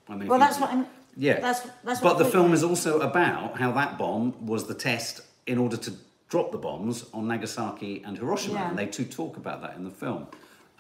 I 0.09 0.17
mean, 0.17 0.27
Well, 0.27 0.41
that's 0.41 0.59
what 0.59 0.71
I'm. 0.71 0.87
yeah, 1.17 1.39
That's 1.39 1.61
that's. 1.85 2.01
but 2.01 2.19
the 2.19 2.25
film 2.25 2.53
is 2.53 2.65
also 2.65 2.99
about 3.01 3.59
how 3.59 3.71
that 3.73 3.97
bomb 3.97 4.45
was 4.45 4.67
the 4.67 4.75
test 4.75 5.21
in 5.47 5.57
order 5.57 5.77
to 5.77 5.93
drop 6.29 6.51
the 6.51 6.59
bombs 6.59 7.05
on 7.15 7.29
Nagasaki 7.29 8.03
and 8.05 8.19
Hiroshima, 8.19 8.55
Yeah. 8.55 8.71
and 8.71 8.77
they 8.79 8.87
too 8.87 9.05
talk 9.05 9.37
about 9.37 9.63
that 9.63 9.77
in 9.77 9.85
the 9.85 9.91
film. 9.91 10.27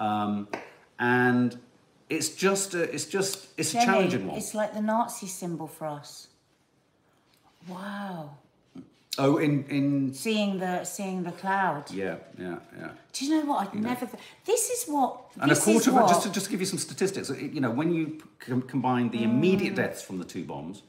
Um, 0.01 0.49
and 0.99 1.59
it's 2.11 2.29
just 2.31 2.75
a, 2.75 2.83
it's 2.95 3.07
just 3.07 3.49
it's 3.57 3.75
a 3.75 3.79
challenging 3.85 4.27
one. 4.27 4.37
It's 4.37 4.55
like 4.55 4.73
the 4.75 4.81
Nazi 4.83 5.27
symbol 5.27 5.67
for 5.67 5.87
us. 5.87 6.29
Wow. 7.69 8.31
Oh, 9.19 9.37
in 9.37 9.65
in 9.69 10.15
Seeing 10.15 10.59
the 10.59 10.85
seeing 10.85 11.23
the 11.23 11.33
cloud. 11.33 11.91
yeah, 11.91 12.17
yeah, 12.39 12.57
yeah. 12.79 12.89
Do 13.13 13.25
you 13.27 13.31
know 13.31 13.45
what? 13.53 13.69
I'd 13.69 13.75
never. 13.75 14.07
Th- 14.07 14.19
this 14.47 14.71
is 14.71 14.87
what. 14.89 15.21
And 15.39 15.53
a 15.53 15.57
quarter 15.57 15.91
of 15.91 15.97
what, 15.97 16.09
just 16.09 16.23
to 16.23 16.31
just 16.33 16.49
give 16.51 16.61
you 16.61 16.67
some 16.67 16.79
statistics, 16.79 17.29
you 17.31 17.61
know, 17.61 17.71
when 17.71 17.93
you 17.93 18.23
com- 18.39 18.63
combine 18.63 19.11
the 19.11 19.23
immediate 19.23 19.75
Mm. 19.75 19.77
deaths 19.77 20.01
from 20.03 20.19
the 20.19 20.25
two 20.25 20.45
bombs 20.45 20.83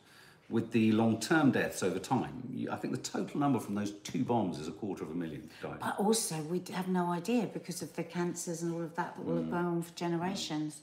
with 0.54 0.72
the 0.72 0.92
long-term 0.92 1.50
deaths 1.50 1.82
over 1.82 1.98
time, 1.98 2.68
I 2.72 2.76
think 2.76 2.94
the 2.94 3.00
total 3.02 3.40
number 3.40 3.60
from 3.60 3.74
those 3.74 3.90
two 4.04 4.24
bombs 4.24 4.60
is 4.60 4.68
a 4.68 4.72
quarter 4.72 5.04
of 5.04 5.10
a 5.10 5.16
million 5.16 5.50
died. 5.64 5.80
But 5.82 6.00
also, 6.00 6.36
we 6.44 6.62
have 6.72 6.88
no 6.88 7.08
idea 7.08 7.50
because 7.52 7.82
of 7.82 7.96
the 7.96 8.04
cancers 8.04 8.62
and 8.62 8.72
all 8.72 8.84
of 8.84 8.96
that 8.96 9.16
that 9.18 9.26
will 9.26 9.38
have 9.38 9.46
mm. 9.46 9.52
gone 9.52 9.66
on 9.66 9.82
for 9.82 9.92
generations. 9.96 10.82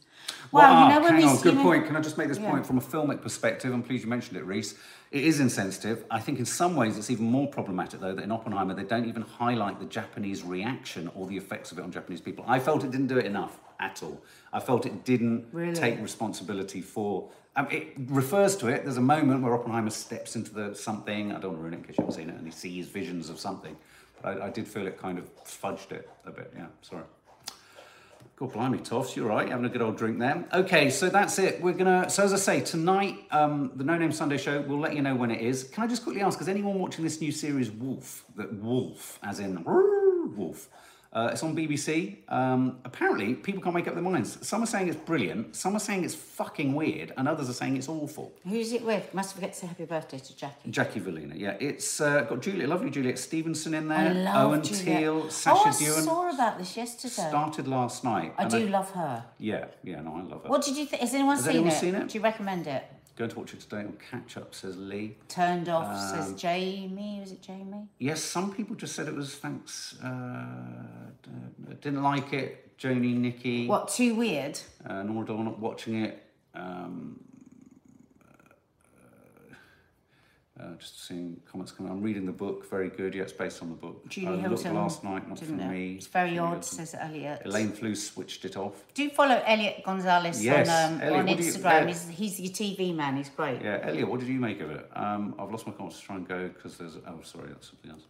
Well, 0.50 0.64
Well, 0.64 0.72
you 0.72 0.85
ah, 0.87 0.88
know 0.88 1.04
when 1.04 1.14
hang 1.14 1.24
on, 1.24 1.40
good 1.40 1.59
point. 1.59 1.87
Can 1.87 1.94
I 1.94 2.00
just 2.00 2.18
make 2.18 2.26
this 2.26 2.40
Yeah. 2.40 2.50
point 2.50 2.66
from 2.66 2.78
a 2.78 2.80
filmic 2.80 3.22
perspective? 3.22 3.72
I'm 3.72 3.85
pleased 3.85 4.02
you 4.02 4.11
mentioned 4.11 4.37
it, 4.38 4.44
Reese. 4.44 4.74
It 5.12 5.22
is 5.22 5.38
insensitive. 5.38 6.04
I 6.11 6.18
think 6.18 6.40
in 6.40 6.46
some 6.46 6.74
ways 6.74 6.98
it's 6.98 7.09
even 7.09 7.26
more 7.26 7.46
problematic, 7.46 8.00
though, 8.00 8.14
that 8.16 8.24
in 8.24 8.33
Oppenheimer 8.33 8.74
they 8.74 8.83
don't 8.83 9.06
even 9.06 9.22
highlight 9.22 9.78
the 9.78 9.87
Japanese 9.87 10.42
reaction 10.42 11.12
or 11.14 11.28
the 11.28 11.37
effects 11.37 11.70
of 11.70 11.78
it 11.78 11.83
on 11.83 11.92
Japanese 11.92 12.20
people. 12.20 12.44
I 12.48 12.59
felt 12.59 12.83
it 12.83 12.90
didn't 12.90 13.06
do 13.06 13.18
it 13.18 13.26
enough 13.26 13.61
at 13.78 14.02
all. 14.02 14.20
I 14.52 14.59
felt 14.59 14.85
it 14.85 15.04
didn't 15.04 15.46
Really? 15.52 15.74
take 15.74 16.02
responsibility 16.02 16.83
for. 16.83 17.30
Um, 17.57 17.67
it 17.71 17.95
refers 18.07 18.57
to 18.59 18.69
it. 18.69 18.85
There's 18.85 18.97
a 18.97 19.01
moment 19.01 19.43
where 19.43 19.55
Oppenheimer 19.55 19.91
steps 19.91 20.37
into 20.37 20.55
the 20.55 20.75
something. 20.75 21.33
I 21.33 21.41
don't 21.41 21.53
want 21.53 21.57
to 21.57 21.63
ruin 21.63 21.75
it 21.75 21.83
because 21.83 21.99
you 21.99 22.05
haven't 22.05 22.15
seen 22.15 22.31
it, 22.31 22.37
and 22.37 22.47
he 22.47 22.53
sees 22.53 22.87
visions 22.87 23.29
of 23.29 23.41
something. 23.41 23.77
But 24.23 24.41
I, 24.41 24.47
I 24.47 24.51
did 24.51 24.69
feel 24.69 24.87
it 24.87 24.99
kind 24.99 25.19
of 25.19 25.29
fudged 25.45 25.93
it 25.93 26.09
a 26.27 26.31
bit. 26.31 26.53
Yeah, 26.57 26.67
sorry. 26.83 27.05
God 28.37 28.53
blimey, 28.55 28.79
Toffs, 28.79 29.17
you're 29.17 29.27
right, 29.27 29.51
having 29.51 29.67
a 29.67 29.69
good 29.69 29.83
old 29.83 29.99
drink 29.99 30.19
there. 30.19 30.47
Okay, 30.55 30.89
so 30.89 31.11
that's 31.11 31.39
it. 31.39 31.61
We're 31.61 31.75
gonna, 31.75 32.09
so 32.09 32.23
as 32.23 32.33
I 32.33 32.37
say, 32.37 32.61
tonight, 32.63 33.19
um, 33.31 33.71
the 33.75 33.85
No 33.85 33.99
Name 33.99 34.13
Sunday 34.13 34.39
show, 34.39 34.63
we'll 34.63 34.79
let 34.79 34.95
you 34.95 35.03
know 35.03 35.15
when 35.15 35.31
it 35.31 35.43
is. 35.43 35.65
Can 35.65 35.85
I 35.85 35.87
just 35.87 36.05
quickly 36.05 36.23
ask, 36.23 36.41
is 36.41 36.49
anyone 36.49 36.79
watching 36.79 37.05
this 37.05 37.21
new 37.21 37.33
series, 37.33 37.71
Wolf? 37.71 38.25
That 38.37 38.51
Wolf, 38.55 39.19
as 39.23 39.41
in 39.41 39.63
Wolf. 39.65 40.69
Uh, 41.12 41.31
it's 41.33 41.42
on 41.42 41.57
BBC. 41.57 42.18
Um, 42.29 42.79
apparently, 42.85 43.35
people 43.35 43.61
can't 43.61 43.75
make 43.75 43.88
up 43.88 43.94
their 43.94 44.03
minds. 44.03 44.46
Some 44.46 44.62
are 44.62 44.66
saying 44.66 44.87
it's 44.88 44.96
brilliant, 44.96 45.57
some 45.57 45.75
are 45.75 45.81
saying 45.81 46.05
it's 46.05 46.14
fucking 46.14 46.73
weird, 46.73 47.12
and 47.16 47.27
others 47.27 47.51
are 47.51 47.53
saying 47.53 47.77
it's 47.77 47.88
awful. 47.88 48.33
Who's 48.49 48.73
it 48.73 48.85
with? 48.85 49.12
Must 49.12 49.35
forget 49.35 49.53
to 49.53 49.59
say 49.59 49.66
happy 49.66 49.87
birthday 49.87 50.18
to 50.18 50.37
Jackie. 50.37 50.70
Jackie 50.70 51.01
Valina, 51.01 51.35
yeah. 51.37 51.57
It's 51.59 52.01
uh, 52.01 52.20
got 52.23 52.40
Juliet, 52.40 52.68
lovely 52.68 52.90
Juliet 52.90 53.18
Stevenson 53.18 53.75
in 53.75 53.88
there, 53.88 53.99
I 53.99 54.12
love 54.12 54.51
Owen 54.51 54.62
Juliet. 54.62 54.85
Teale, 54.85 55.31
Sacha 55.31 55.59
oh, 55.59 55.66
I 55.66 55.70
Dhawan. 55.70 56.05
saw 56.05 56.31
about 56.33 56.59
this 56.59 56.77
yesterday. 56.77 57.29
Started 57.29 57.66
last 57.66 58.05
night. 58.05 58.33
I 58.38 58.46
do 58.46 58.68
love 58.68 58.90
her. 58.92 59.25
Yeah, 59.38 59.64
yeah, 59.83 60.01
no, 60.03 60.14
I 60.14 60.23
love 60.23 60.44
her. 60.44 60.49
What 60.49 60.62
did 60.62 60.77
you 60.77 60.87
think? 60.87 61.03
Has 61.03 61.12
anyone 61.12 61.35
Has 61.37 61.44
seen 61.44 61.55
anyone 61.57 61.73
it? 61.73 61.75
seen 61.75 61.94
it? 61.96 62.09
Do 62.09 62.18
you 62.18 62.23
recommend 62.23 62.68
it? 62.68 62.85
Going 63.20 63.30
to 63.33 63.38
watch 63.38 63.52
it 63.52 63.61
today 63.61 63.80
on 63.83 63.98
catch 64.11 64.38
up, 64.38 64.54
says 64.54 64.78
Lee. 64.78 65.18
Turned 65.28 65.68
off 65.68 65.88
Um, 66.14 66.22
says 66.22 66.40
Jamie. 66.40 67.18
Was 67.20 67.33
it 67.33 67.42
Jamie? 67.42 67.87
Yes, 67.98 68.22
some 68.24 68.50
people 68.54 68.74
just 68.74 68.94
said 68.94 69.09
it 69.09 69.14
was 69.14 69.35
thanks. 69.35 69.94
Uh, 70.02 70.46
didn't 71.83 72.02
like 72.02 72.33
it. 72.33 72.78
Joni, 72.78 73.14
Nikki, 73.14 73.66
What? 73.66 73.88
Too 73.88 74.14
weird. 74.14 74.59
uh, 74.87 75.02
Nora 75.02 75.26
Dawn 75.26 75.44
not 75.44 75.59
watching 75.59 76.02
it. 76.02 76.24
Um, 76.54 77.20
uh, 80.61 80.64
uh, 80.66 80.75
just 80.77 81.07
seeing 81.07 81.40
comments 81.51 81.73
coming. 81.73 81.90
I'm 81.92 82.03
reading 82.03 82.27
the 82.27 82.33
book. 82.33 82.68
Very 82.70 82.88
good. 82.88 83.14
Yeah, 83.14 83.23
it's 83.23 83.33
based 83.33 83.62
on 83.62 83.68
the 83.70 83.75
book. 83.75 84.07
Julie 84.09 84.38
I 84.38 84.40
Hilton. 84.42 84.75
last 84.75 85.03
night, 85.05 85.29
not 85.29 85.38
for 85.38 85.44
it? 85.44 85.51
me. 85.51 85.94
It's 85.96 86.07
very 86.07 86.31
Julie 86.31 86.38
odd, 86.40 86.49
Hilton. 86.51 86.62
says 86.62 86.94
Elliot. 86.99 87.42
Elaine 87.44 87.70
Flew 87.73 87.94
switched 87.94 88.44
it 88.44 88.57
off. 88.57 88.85
Do 88.94 89.09
follow 89.11 89.42
Elliot 89.46 89.83
Gonzalez 89.85 90.44
Yes, 90.44 90.68
on, 90.68 90.94
um, 90.94 91.01
Elliot, 91.01 91.20
on 91.20 91.29
you- 91.29 91.37
Instagram. 91.37 91.62
yeah. 91.64 91.87
He's, 91.87 92.09
he's 92.09 92.40
your 92.40 92.53
TV 92.53 92.94
man. 92.94 93.16
He's 93.16 93.29
great. 93.31 93.62
Yeah, 93.62 93.81
Elliot, 93.83 94.09
what 94.09 94.20
did 94.20 94.29
you 94.29 94.38
make 94.40 94.61
of 94.61 94.70
it? 94.70 94.88
Um, 94.94 95.35
I've 95.38 95.51
lost 95.51 95.66
my 95.66 95.73
comments 95.73 95.99
to 96.01 96.05
try 96.07 96.16
and 96.16 96.29
go 96.29 96.49
because 96.49 96.77
there's. 96.79 96.96
Oh, 97.07 97.20
sorry, 97.23 97.49
that's 97.49 97.68
something 97.68 97.90
else. 97.90 98.03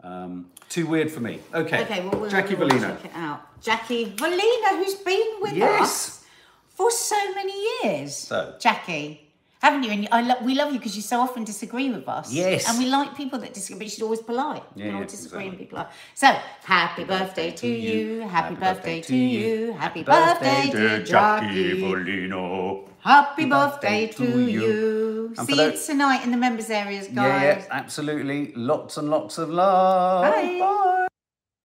Um, 0.00 0.50
too 0.68 0.86
weird 0.86 1.10
for 1.10 1.20
me. 1.20 1.40
Okay. 1.52 1.82
Okay, 1.82 2.00
well, 2.06 2.20
we'll, 2.20 2.30
Jackie 2.30 2.54
we'll 2.54 2.68
Valina. 2.68 2.96
check 3.02 3.04
it 3.06 3.10
out. 3.16 3.60
Jackie 3.60 4.06
Valina, 4.12 4.76
who's 4.76 4.94
been 4.94 5.26
with 5.40 5.54
Yes. 5.54 5.80
us 5.82 6.24
for 6.68 6.88
so 6.92 7.16
many 7.34 7.52
years. 7.82 8.14
So. 8.16 8.54
Jackie, 8.60 9.27
haven't 9.60 9.82
you? 9.82 9.90
And 9.90 10.08
I 10.12 10.20
lo- 10.22 10.42
we 10.42 10.54
love 10.54 10.72
you 10.72 10.78
because 10.78 10.96
you 10.96 11.02
so 11.02 11.20
often 11.20 11.44
disagree 11.44 11.90
with 11.90 12.08
us. 12.08 12.32
Yes. 12.32 12.68
And 12.68 12.78
we 12.78 12.86
like 12.86 13.16
people 13.16 13.38
that 13.40 13.54
disagree, 13.54 13.78
but 13.86 13.90
she's 13.90 14.02
always 14.02 14.20
polite. 14.20 14.62
Yeah, 14.74 14.86
you 14.86 14.92
know, 14.92 15.00
yeah, 15.00 15.06
disagree 15.06 15.46
and 15.46 15.54
exactly. 15.54 15.64
be 15.64 15.70
polite. 15.70 15.88
So, 16.14 16.26
happy 16.64 17.04
birthday 17.04 17.50
to 17.52 17.66
you, 17.66 18.20
happy 18.20 18.54
birthday 18.54 19.00
to 19.02 19.16
you, 19.16 19.72
happy 19.72 20.02
birthday 20.02 20.70
to 20.70 21.04
Jackie. 21.04 21.80
Volino. 21.82 22.88
Happy 23.00 23.44
birthday 23.46 24.06
to 24.08 24.40
you. 24.40 25.34
And 25.38 25.46
See 25.46 25.62
you 25.62 25.72
tonight 25.86 26.24
in 26.24 26.30
the 26.30 26.36
members 26.36 26.68
areas, 26.68 27.06
guys. 27.06 27.14
Yeah, 27.16 27.42
yeah, 27.42 27.64
absolutely. 27.70 28.52
Lots 28.54 28.96
and 28.96 29.08
lots 29.08 29.38
of 29.38 29.50
love. 29.50 30.32
Bye. 30.32 30.58
Bye. 30.60 31.07